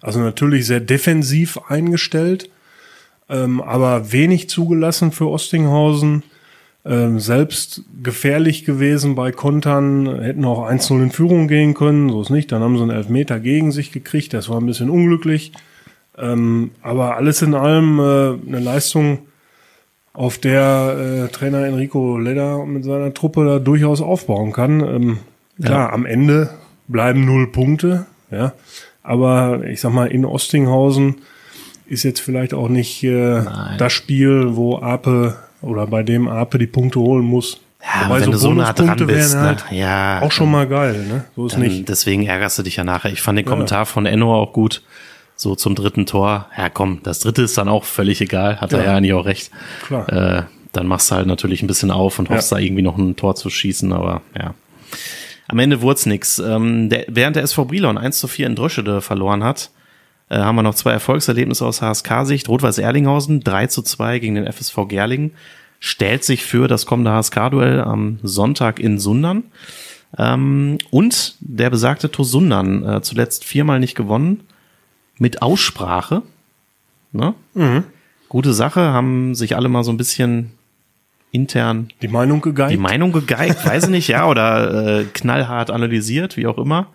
Also 0.03 0.19
natürlich 0.19 0.67
sehr 0.67 0.81
defensiv 0.81 1.57
eingestellt, 1.69 2.49
ähm, 3.29 3.61
aber 3.61 4.11
wenig 4.11 4.49
zugelassen 4.49 5.11
für 5.11 5.29
Ostinghausen. 5.29 6.23
Ähm, 6.85 7.21
selbst 7.21 7.83
gefährlich 8.03 8.65
gewesen 8.65 9.15
bei 9.15 9.31
Kontern, 9.31 10.19
hätten 10.21 10.43
auch 10.43 10.69
1-0 10.69 11.01
in 11.01 11.11
Führung 11.11 11.47
gehen 11.47 11.73
können, 11.73 12.09
so 12.09 12.21
ist 12.21 12.29
nicht. 12.29 12.51
Dann 12.51 12.61
haben 12.61 12.75
sie 12.75 12.81
einen 12.81 12.91
Elfmeter 12.91 13.39
gegen 13.39 13.71
sich 13.71 13.93
gekriegt, 13.93 14.33
das 14.33 14.49
war 14.49 14.59
ein 14.59 14.65
bisschen 14.65 14.89
unglücklich. 14.89 15.53
Ähm, 16.17 16.71
aber 16.81 17.15
alles 17.15 17.41
in 17.41 17.55
allem 17.55 17.99
äh, 17.99 18.47
eine 18.47 18.59
Leistung, 18.59 19.19
auf 20.11 20.37
der 20.37 21.25
äh, 21.25 21.31
Trainer 21.31 21.65
Enrico 21.65 22.17
Leder 22.17 22.65
mit 22.65 22.83
seiner 22.83 23.13
Truppe 23.13 23.45
da 23.45 23.59
durchaus 23.59 24.01
aufbauen 24.01 24.51
kann. 24.51 24.81
Ähm, 24.81 25.19
klar, 25.61 25.87
ja. 25.87 25.93
am 25.93 26.05
Ende 26.05 26.51
bleiben 26.87 27.25
null 27.25 27.47
Punkte, 27.47 28.05
ja. 28.29 28.53
Aber 29.03 29.65
ich 29.65 29.81
sag 29.81 29.93
mal, 29.93 30.07
in 30.07 30.25
Ostinghausen 30.25 31.15
ist 31.85 32.03
jetzt 32.03 32.21
vielleicht 32.21 32.53
auch 32.53 32.69
nicht 32.69 33.03
äh, 33.03 33.43
das 33.77 33.93
Spiel, 33.93 34.55
wo 34.55 34.79
Ape 34.79 35.35
oder 35.61 35.87
bei 35.87 36.03
dem 36.03 36.27
Ape 36.27 36.57
die 36.57 36.67
Punkte 36.67 36.99
holen 36.99 37.25
muss. 37.25 37.59
Ja, 37.81 38.05
Wobei 38.05 38.21
wenn 38.21 38.25
so 38.25 38.31
du 38.31 38.37
so 38.37 38.53
nah 38.53 38.71
dran 38.71 39.05
bist, 39.05 39.35
ne? 39.35 39.41
halt 39.41 39.65
ja, 39.71 40.21
auch 40.21 40.31
schon 40.31 40.49
mal 40.49 40.67
geil, 40.67 41.05
ne? 41.05 41.25
So 41.35 41.47
ist 41.47 41.57
nicht. 41.57 41.89
Deswegen 41.89 42.25
ärgerst 42.25 42.57
du 42.57 42.63
dich 42.63 42.77
ja 42.77 42.85
nachher. 42.85 43.11
Ich 43.11 43.21
fand 43.21 43.37
den 43.37 43.45
Kommentar 43.45 43.79
ja. 43.79 43.85
von 43.85 44.05
Enno 44.05 44.33
auch 44.33 44.53
gut. 44.53 44.83
So 45.35 45.55
zum 45.55 45.75
dritten 45.75 46.05
Tor. 46.05 46.47
Ja, 46.57 46.69
komm, 46.69 47.01
das 47.03 47.19
dritte 47.19 47.41
ist 47.41 47.57
dann 47.57 47.67
auch 47.67 47.83
völlig 47.83 48.21
egal. 48.21 48.61
Hat 48.61 48.71
ja. 48.71 48.77
er 48.77 48.85
ja 48.85 48.95
eigentlich 48.95 49.13
auch 49.13 49.25
recht. 49.25 49.51
Klar. 49.85 50.07
Äh, 50.09 50.43
dann 50.71 50.87
machst 50.87 51.11
du 51.11 51.15
halt 51.15 51.27
natürlich 51.27 51.61
ein 51.61 51.67
bisschen 51.67 51.91
auf 51.91 52.19
und 52.19 52.29
hoffst 52.29 52.51
ja. 52.51 52.57
da 52.57 52.63
irgendwie 52.63 52.81
noch 52.81 52.97
ein 52.97 53.17
Tor 53.17 53.35
zu 53.35 53.49
schießen, 53.49 53.91
aber 53.91 54.21
ja. 54.39 54.53
Am 55.53 55.59
Ende 55.59 55.81
wurde 55.81 55.99
es 55.99 56.07
nichts. 56.07 56.39
Ähm, 56.39 56.89
während 57.09 57.35
der 57.35 57.43
SV 57.43 57.65
Brilon 57.65 57.99
1 57.99 58.17
zu 58.17 58.27
4 58.27 58.47
in 58.47 58.55
Dröschede 58.55 59.01
verloren 59.01 59.43
hat, 59.43 59.69
äh, 60.29 60.39
haben 60.39 60.55
wir 60.55 60.63
noch 60.63 60.73
zwei 60.73 60.93
Erfolgserlebnisse 60.93 61.63
aus 61.63 61.79
HSK-Sicht. 61.79 62.49
Rot-Weiß 62.49 62.79
Erlinghausen 62.79 63.41
3 63.41 63.67
zu 63.67 63.83
2 63.83 64.17
gegen 64.17 64.33
den 64.33 64.51
FSV 64.51 64.87
Gerlingen 64.87 65.29
stellt 65.79 66.23
sich 66.23 66.43
für 66.43 66.67
das 66.67 66.87
kommende 66.87 67.11
HSK-Duell 67.11 67.81
am 67.81 68.17
Sonntag 68.23 68.79
in 68.79 68.97
Sundern. 68.97 69.43
Ähm, 70.17 70.79
und 70.89 71.35
der 71.39 71.69
besagte 71.69 72.09
TuS 72.09 72.31
Sundern, 72.31 72.83
äh, 72.83 73.01
zuletzt 73.03 73.43
viermal 73.43 73.79
nicht 73.79 73.93
gewonnen, 73.93 74.47
mit 75.19 75.43
Aussprache. 75.43 76.23
Ne? 77.11 77.35
Mhm. 77.53 77.83
Gute 78.27 78.53
Sache, 78.53 78.81
haben 78.81 79.35
sich 79.35 79.55
alle 79.55 79.69
mal 79.69 79.83
so 79.83 79.91
ein 79.91 79.97
bisschen 79.97 80.49
intern 81.34 81.89
die 82.02 82.08
Meinung 82.08 82.39
gegeigt. 82.41 82.72
Die 82.72 82.78
Meinung 82.78 83.12
gegeigt, 83.12 83.65
weiß 83.65 83.86
ich 83.86 83.89
nicht, 83.89 84.08
ja, 84.08 84.28
oder 84.28 85.00
äh, 85.00 85.06
knallhart 85.13 85.72
analysiert, 85.72 86.38
wie 86.38 86.48
auch 86.48 86.58
immer. 86.58 86.88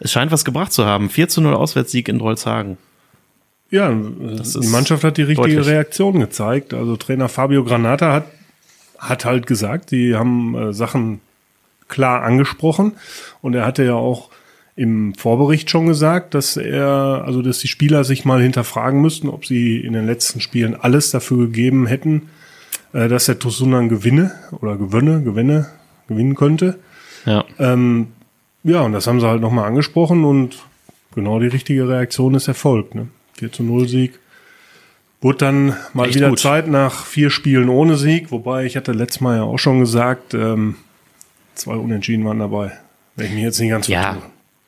Es 0.00 0.12
scheint 0.12 0.30
was 0.32 0.44
gebracht 0.44 0.72
zu 0.72 0.84
haben. 0.84 1.08
4 1.08 1.28
zu 1.28 1.40
0 1.40 1.54
Auswärtssieg 1.54 2.08
in 2.08 2.18
Drolshagen. 2.18 2.76
Ja, 3.70 3.90
die 3.90 4.66
Mannschaft 4.68 5.04
hat 5.04 5.16
die 5.16 5.22
richtige 5.22 5.56
deutlich. 5.56 5.66
Reaktion 5.66 6.20
gezeigt. 6.20 6.74
Also 6.74 6.96
Trainer 6.96 7.28
Fabio 7.28 7.64
Granata 7.64 8.12
hat, 8.12 8.26
hat 8.98 9.24
halt 9.24 9.46
gesagt, 9.46 9.90
sie 9.90 10.14
haben 10.14 10.54
äh, 10.54 10.72
Sachen 10.72 11.20
klar 11.88 12.22
angesprochen 12.22 12.92
und 13.40 13.54
er 13.54 13.64
hatte 13.64 13.84
ja 13.84 13.94
auch 13.94 14.30
im 14.74 15.14
Vorbericht 15.14 15.70
schon 15.70 15.86
gesagt, 15.86 16.34
dass 16.34 16.56
er, 16.56 17.22
also 17.24 17.40
dass 17.40 17.60
die 17.60 17.68
Spieler 17.68 18.04
sich 18.04 18.24
mal 18.24 18.42
hinterfragen 18.42 19.00
müssten, 19.00 19.28
ob 19.28 19.46
sie 19.46 19.78
in 19.78 19.94
den 19.94 20.06
letzten 20.06 20.40
Spielen 20.40 20.74
alles 20.74 21.10
dafür 21.12 21.46
gegeben 21.46 21.86
hätten, 21.86 22.28
äh, 22.92 23.08
dass 23.08 23.26
der 23.26 23.38
Tosunan 23.38 23.88
gewinne 23.88 24.32
oder 24.60 24.76
gewönne, 24.76 25.22
gewinne, 25.22 25.66
gewinnen 26.08 26.34
könnte. 26.34 26.78
Ja. 27.24 27.44
Ähm, 27.58 28.08
ja, 28.64 28.80
und 28.80 28.92
das 28.92 29.06
haben 29.06 29.20
sie 29.20 29.28
halt 29.28 29.40
nochmal 29.40 29.66
angesprochen 29.66 30.24
und 30.24 30.58
genau 31.14 31.38
die 31.40 31.46
richtige 31.48 31.88
Reaktion 31.88 32.34
ist 32.34 32.48
erfolgt. 32.48 32.94
Ne? 32.94 33.08
4 33.34 33.52
zu 33.52 33.62
0 33.62 33.88
Sieg. 33.88 34.18
Wurde 35.20 35.38
dann 35.38 35.76
mal 35.94 36.06
Echt 36.06 36.16
wieder 36.16 36.28
gut. 36.28 36.38
Zeit 36.38 36.68
nach 36.68 37.04
vier 37.06 37.30
Spielen 37.30 37.68
ohne 37.68 37.96
Sieg, 37.96 38.30
wobei 38.30 38.64
ich 38.66 38.76
hatte 38.76 38.92
letztes 38.92 39.20
Mal 39.22 39.36
ja 39.38 39.42
auch 39.44 39.58
schon 39.58 39.80
gesagt, 39.80 40.34
ähm, 40.34 40.76
zwei 41.54 41.74
Unentschieden 41.74 42.24
waren 42.26 42.38
dabei. 42.38 42.72
Wenn 43.16 43.26
ich 43.26 43.32
mich 43.32 43.42
jetzt 43.42 43.58
nicht 43.58 43.70
ganz 43.70 43.88
Ja, 43.88 44.12
vertue. 44.12 44.22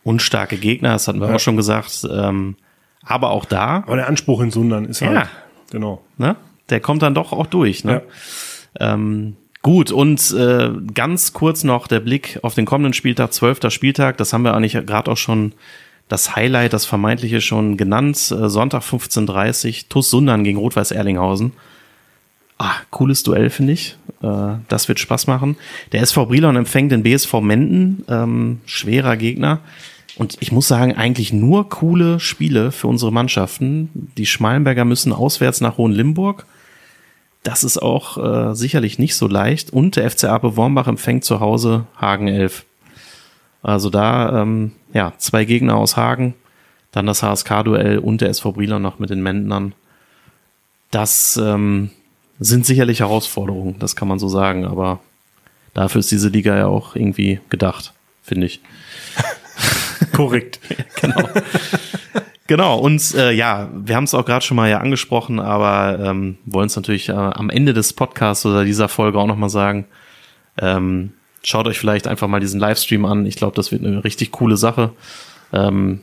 unstarke 0.05 0.57
Gegner, 0.57 0.93
das 0.95 1.07
hatten 1.07 1.21
wir 1.21 1.29
ja. 1.29 1.35
auch 1.35 1.41
schon 1.41 1.57
gesagt. 1.57 2.07
Ähm, 2.11 2.57
aber 3.03 3.31
auch 3.31 3.45
da. 3.45 3.85
Aber 3.87 3.97
der 3.97 4.09
Anspruch 4.09 4.41
in 4.41 4.51
Sundern 4.51 4.87
ist 4.87 5.01
ja, 5.01 5.09
halt, 5.09 5.29
genau. 5.71 6.03
Ne? 6.17 6.35
Der 6.71 6.81
kommt 6.81 7.03
dann 7.03 7.15
doch 7.15 7.33
auch 7.33 7.47
durch. 7.47 7.85
Ne? 7.85 8.03
Ja. 8.79 8.95
Ähm, 8.95 9.37
gut, 9.63 9.91
und 9.91 10.31
äh, 10.33 10.71
ganz 10.95 11.33
kurz 11.33 11.65
noch 11.65 11.87
der 11.87 12.01
Blick 12.01 12.39
auf 12.43 12.55
den 12.55 12.67
kommenden 12.67 12.93
Spieltag, 12.93 13.33
zwölfter 13.33 13.71
Spieltag. 13.71 14.17
Das 14.17 14.33
haben 14.33 14.43
wir 14.43 14.55
eigentlich 14.55 14.75
gerade 14.87 15.11
auch 15.11 15.17
schon 15.17 15.53
das 16.09 16.35
Highlight, 16.35 16.73
das 16.73 16.87
vermeintliche 16.87 17.41
schon 17.41 17.77
genannt. 17.77 18.17
Äh, 18.17 18.49
Sonntag 18.49 18.83
15.30 18.83 19.87
TuS 19.89 20.11
Sundern 20.11 20.45
gegen 20.45 20.59
Rot-Weiß 20.59 20.91
Erlinghausen. 20.91 21.53
Ah, 22.59 22.75
cooles 22.91 23.23
Duell, 23.23 23.51
finde 23.51 23.75
ich. 23.75 23.97
Äh, 24.23 24.57
das 24.69 24.89
wird 24.89 24.99
Spaß 24.99 25.27
machen. 25.27 25.57
Der 25.93 26.03
SV 26.03 26.27
Brilon 26.27 26.57
empfängt 26.57 26.91
den 26.93 27.03
BSV 27.03 27.35
Menden. 27.41 28.05
Ähm, 28.09 28.61
schwerer 28.67 29.17
Gegner. 29.17 29.61
Und 30.17 30.37
ich 30.41 30.51
muss 30.51 30.67
sagen, 30.67 30.97
eigentlich 30.97 31.33
nur 31.33 31.69
coole 31.69 32.19
Spiele 32.19 32.73
für 32.73 32.89
unsere 32.89 33.13
Mannschaften. 33.13 34.11
Die 34.17 34.27
Schmalenberger 34.27 34.85
müssen 34.85 35.13
auswärts 35.13 35.61
nach 35.61 35.79
Hohenlimburg. 35.79 36.47
Das 37.43 37.65
ist 37.65 37.79
auch 37.79 38.19
äh, 38.19 38.55
sicherlich 38.55 38.99
nicht 38.99 39.17
so 39.17 39.29
leicht. 39.29 39.73
Und 39.73 39.97
der 39.97 40.11
FC 40.11 40.25
Ape 40.25 40.57
Wormbach 40.57 40.87
empfängt 40.87 41.25
zu 41.25 41.41
Hause 41.41 41.87
Hagen 41.97 42.29
11. 42.29 42.65
Also 43.63 43.91
da, 43.91 44.43
ähm, 44.43 44.73
ja, 44.93 45.13
zwei 45.19 45.45
Gegner 45.45 45.77
aus 45.77 45.97
Hagen, 45.97 46.35
dann 46.93 47.07
das 47.07 47.23
HSK-Duell 47.23 47.99
und 47.99 48.21
der 48.21 48.31
SV 48.31 48.53
Brieler 48.53 48.79
noch 48.79 48.99
mit 48.99 49.11
den 49.11 49.23
Mendnern. 49.23 49.75
Das 50.91 51.37
ähm, 51.37 51.91
sind 52.41 52.65
sicherlich 52.65 53.01
Herausforderungen, 53.01 53.79
das 53.79 53.97
kann 53.97 54.09
man 54.09 54.19
so 54.19 54.29
sagen, 54.29 54.65
aber 54.65 55.01
dafür 55.75 56.01
ist 56.01 56.11
diese 56.11 56.29
Liga 56.29 56.57
ja 56.57 56.67
auch 56.67 56.97
irgendwie 56.97 57.41
gedacht, 57.51 57.93
finde 58.23 58.47
ich. 58.47 58.61
Korrekt. 60.13 60.61
genau. 61.01 61.29
Genau, 62.49 62.79
und 62.79 63.15
äh, 63.15 63.31
ja, 63.31 63.69
wir 63.75 63.95
haben 63.95 64.05
es 64.05 64.15
auch 64.15 64.25
gerade 64.25 64.43
schon 64.43 64.57
mal 64.57 64.71
ja 64.71 64.79
angesprochen, 64.79 65.39
aber 65.39 65.99
ähm, 66.03 66.39
wollen 66.47 66.69
es 66.69 66.77
natürlich 66.77 67.11
äh, 67.11 67.13
am 67.13 67.51
Ende 67.51 67.75
des 67.75 67.93
Podcasts 67.93 68.47
oder 68.47 68.65
dieser 68.65 68.89
Folge 68.89 69.19
auch 69.19 69.27
nochmal 69.27 69.51
sagen. 69.51 69.85
Ähm, 70.57 71.13
schaut 71.43 71.67
euch 71.67 71.79
vielleicht 71.79 72.07
einfach 72.07 72.27
mal 72.27 72.41
diesen 72.41 72.59
Livestream 72.59 73.05
an. 73.05 73.27
Ich 73.27 73.37
glaube, 73.37 73.55
das 73.55 73.71
wird 73.71 73.85
eine 73.85 74.03
richtig 74.03 74.33
coole 74.33 74.57
Sache. 74.57 74.93
Ähm, 75.53 76.01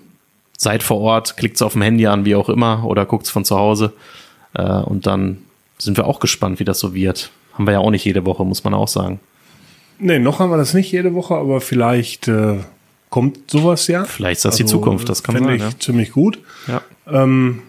seid 0.56 0.84
vor 0.84 1.00
Ort, 1.02 1.36
klickt 1.36 1.56
es 1.56 1.64
auf 1.64 1.74
dem 1.74 1.82
Handy 1.82 2.06
an, 2.06 2.26
wie 2.26 2.36
auch 2.36 2.50
immer, 2.50 2.86
oder 2.86 3.08
guckt 3.08 3.26
es 3.26 3.32
von 3.32 3.44
zu 3.44 3.58
Hause. 3.58 3.94
Äh, 4.54 4.82
und 4.82 5.08
dann 5.08 5.40
sind 5.80 5.98
wir 5.98 6.06
auch 6.06 6.20
gespannt, 6.20 6.60
wie 6.60 6.66
das 6.66 6.78
so 6.78 6.94
wird. 6.94 7.32
Haben 7.54 7.66
wir 7.66 7.74
ja 7.74 7.80
auch 7.80 7.90
nicht 7.90 8.06
jede 8.06 8.24
Woche, 8.24 8.46
muss 8.46 8.64
man 8.64 8.76
auch 8.76 8.88
sagen. 8.88 9.20
Nee, 9.98 10.20
noch 10.20 10.38
haben 10.38 10.52
wir 10.52 10.58
das 10.58 10.76
nicht 10.76 10.92
jede 10.92 11.16
Woche, 11.16 11.34
aber 11.34 11.60
vielleicht 11.60 12.28
äh, 12.28 12.60
kommt 13.16 13.50
sowas 13.50 13.88
ja. 13.88 14.04
Vielleicht 14.04 14.40
ist 14.40 14.46
das 14.46 14.56
also, 14.56 14.64
die 14.66 14.70
Zukunft, 14.70 15.08
das 15.08 15.24
kann 15.24 15.38
sein. 15.38 15.56
Ich 15.56 15.62
ja. 15.62 15.70
ziemlich 15.80 16.12
gut. 16.12 16.38
Ja. 16.68 16.82
Ähm, 17.08 17.62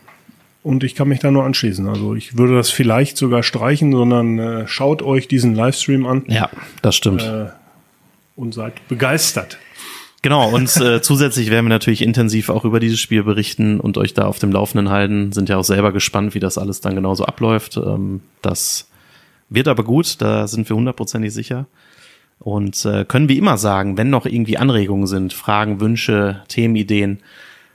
und 0.65 0.83
ich 0.83 0.97
kann 0.97 1.07
mich 1.07 1.21
da 1.21 1.31
nur 1.31 1.45
anschließen. 1.45 1.87
Also 1.87 2.17
ich 2.17 2.37
würde 2.37 2.57
das 2.57 2.71
vielleicht 2.71 3.17
sogar 3.17 3.45
streichen, 3.45 3.93
sondern 3.93 4.41
äh, 4.41 4.67
schaut 4.67 5.03
euch 5.03 5.29
diesen 5.29 5.55
Livestream 5.55 6.05
an. 6.05 6.25
Ja, 6.27 6.51
das 6.83 6.97
stimmt. 6.97 7.23
Äh, 7.23 7.47
und 8.35 8.55
seid 8.55 8.89
begeistert. 8.89 9.59
Genau, 10.21 10.53
und 10.53 10.77
äh, 10.79 11.01
zusätzlich 11.01 11.49
werden 11.49 11.67
wir 11.67 11.71
natürlich 11.71 12.03
intensiv 12.03 12.49
auch 12.49 12.65
über 12.65 12.81
dieses 12.81 12.99
Spiel 12.99 13.23
berichten 13.23 13.79
und 13.79 13.99
euch 13.99 14.15
da 14.15 14.25
auf 14.25 14.41
dem 14.41 14.51
Laufenden 14.51 14.91
halten. 14.91 15.31
Sind 15.31 15.49
ja 15.49 15.59
auch 15.59 15.65
selber 15.65 15.93
gespannt, 15.93 16.35
wie 16.35 16.41
das 16.41 16.59
alles 16.59 16.81
dann 16.81 16.97
genauso 16.97 17.25
abläuft. 17.25 17.77
Ähm, 17.77 18.21
das 18.43 18.89
wird 19.49 19.69
aber 19.69 19.85
gut, 19.85 20.21
da 20.21 20.49
sind 20.49 20.69
wir 20.69 20.75
hundertprozentig 20.75 21.33
sicher. 21.33 21.67
Und 22.39 22.85
äh, 22.85 23.05
können 23.05 23.29
wie 23.29 23.39
immer 23.39 23.59
sagen, 23.59 23.97
wenn 23.97 24.11
noch 24.11 24.27
irgendwie 24.27 24.59
Anregungen 24.59 25.07
sind, 25.07 25.33
Fragen, 25.33 25.81
Wünsche, 25.81 26.43
Themenideen, 26.49 27.21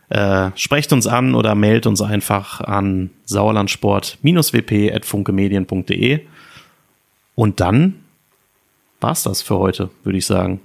äh, 0.10 0.52
sprecht 0.56 0.92
uns 0.94 1.08
an 1.08 1.36
oder 1.36 1.56
meldet 1.56 1.88
uns 1.88 2.02
einfach 2.02 2.62
an 2.62 3.10
sauerlandsport-wp.funkemedien.de. 3.26 6.20
Und 7.36 7.60
dann 7.60 7.96
war's 9.00 9.24
das 9.24 9.42
für 9.42 9.58
heute, 9.58 9.90
würde 10.04 10.18
ich 10.18 10.26
sagen. 10.26 10.62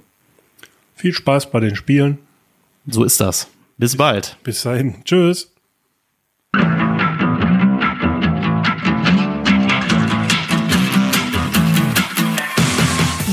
Viel 0.95 1.13
Spaß 1.13 1.51
bei 1.51 1.59
den 1.59 1.75
Spielen. 1.75 2.19
So 2.85 3.03
ist 3.03 3.19
das. 3.19 3.49
Bis 3.77 3.97
bald. 3.97 4.37
Bis 4.43 4.63
dahin. 4.63 5.03
Tschüss. 5.03 5.51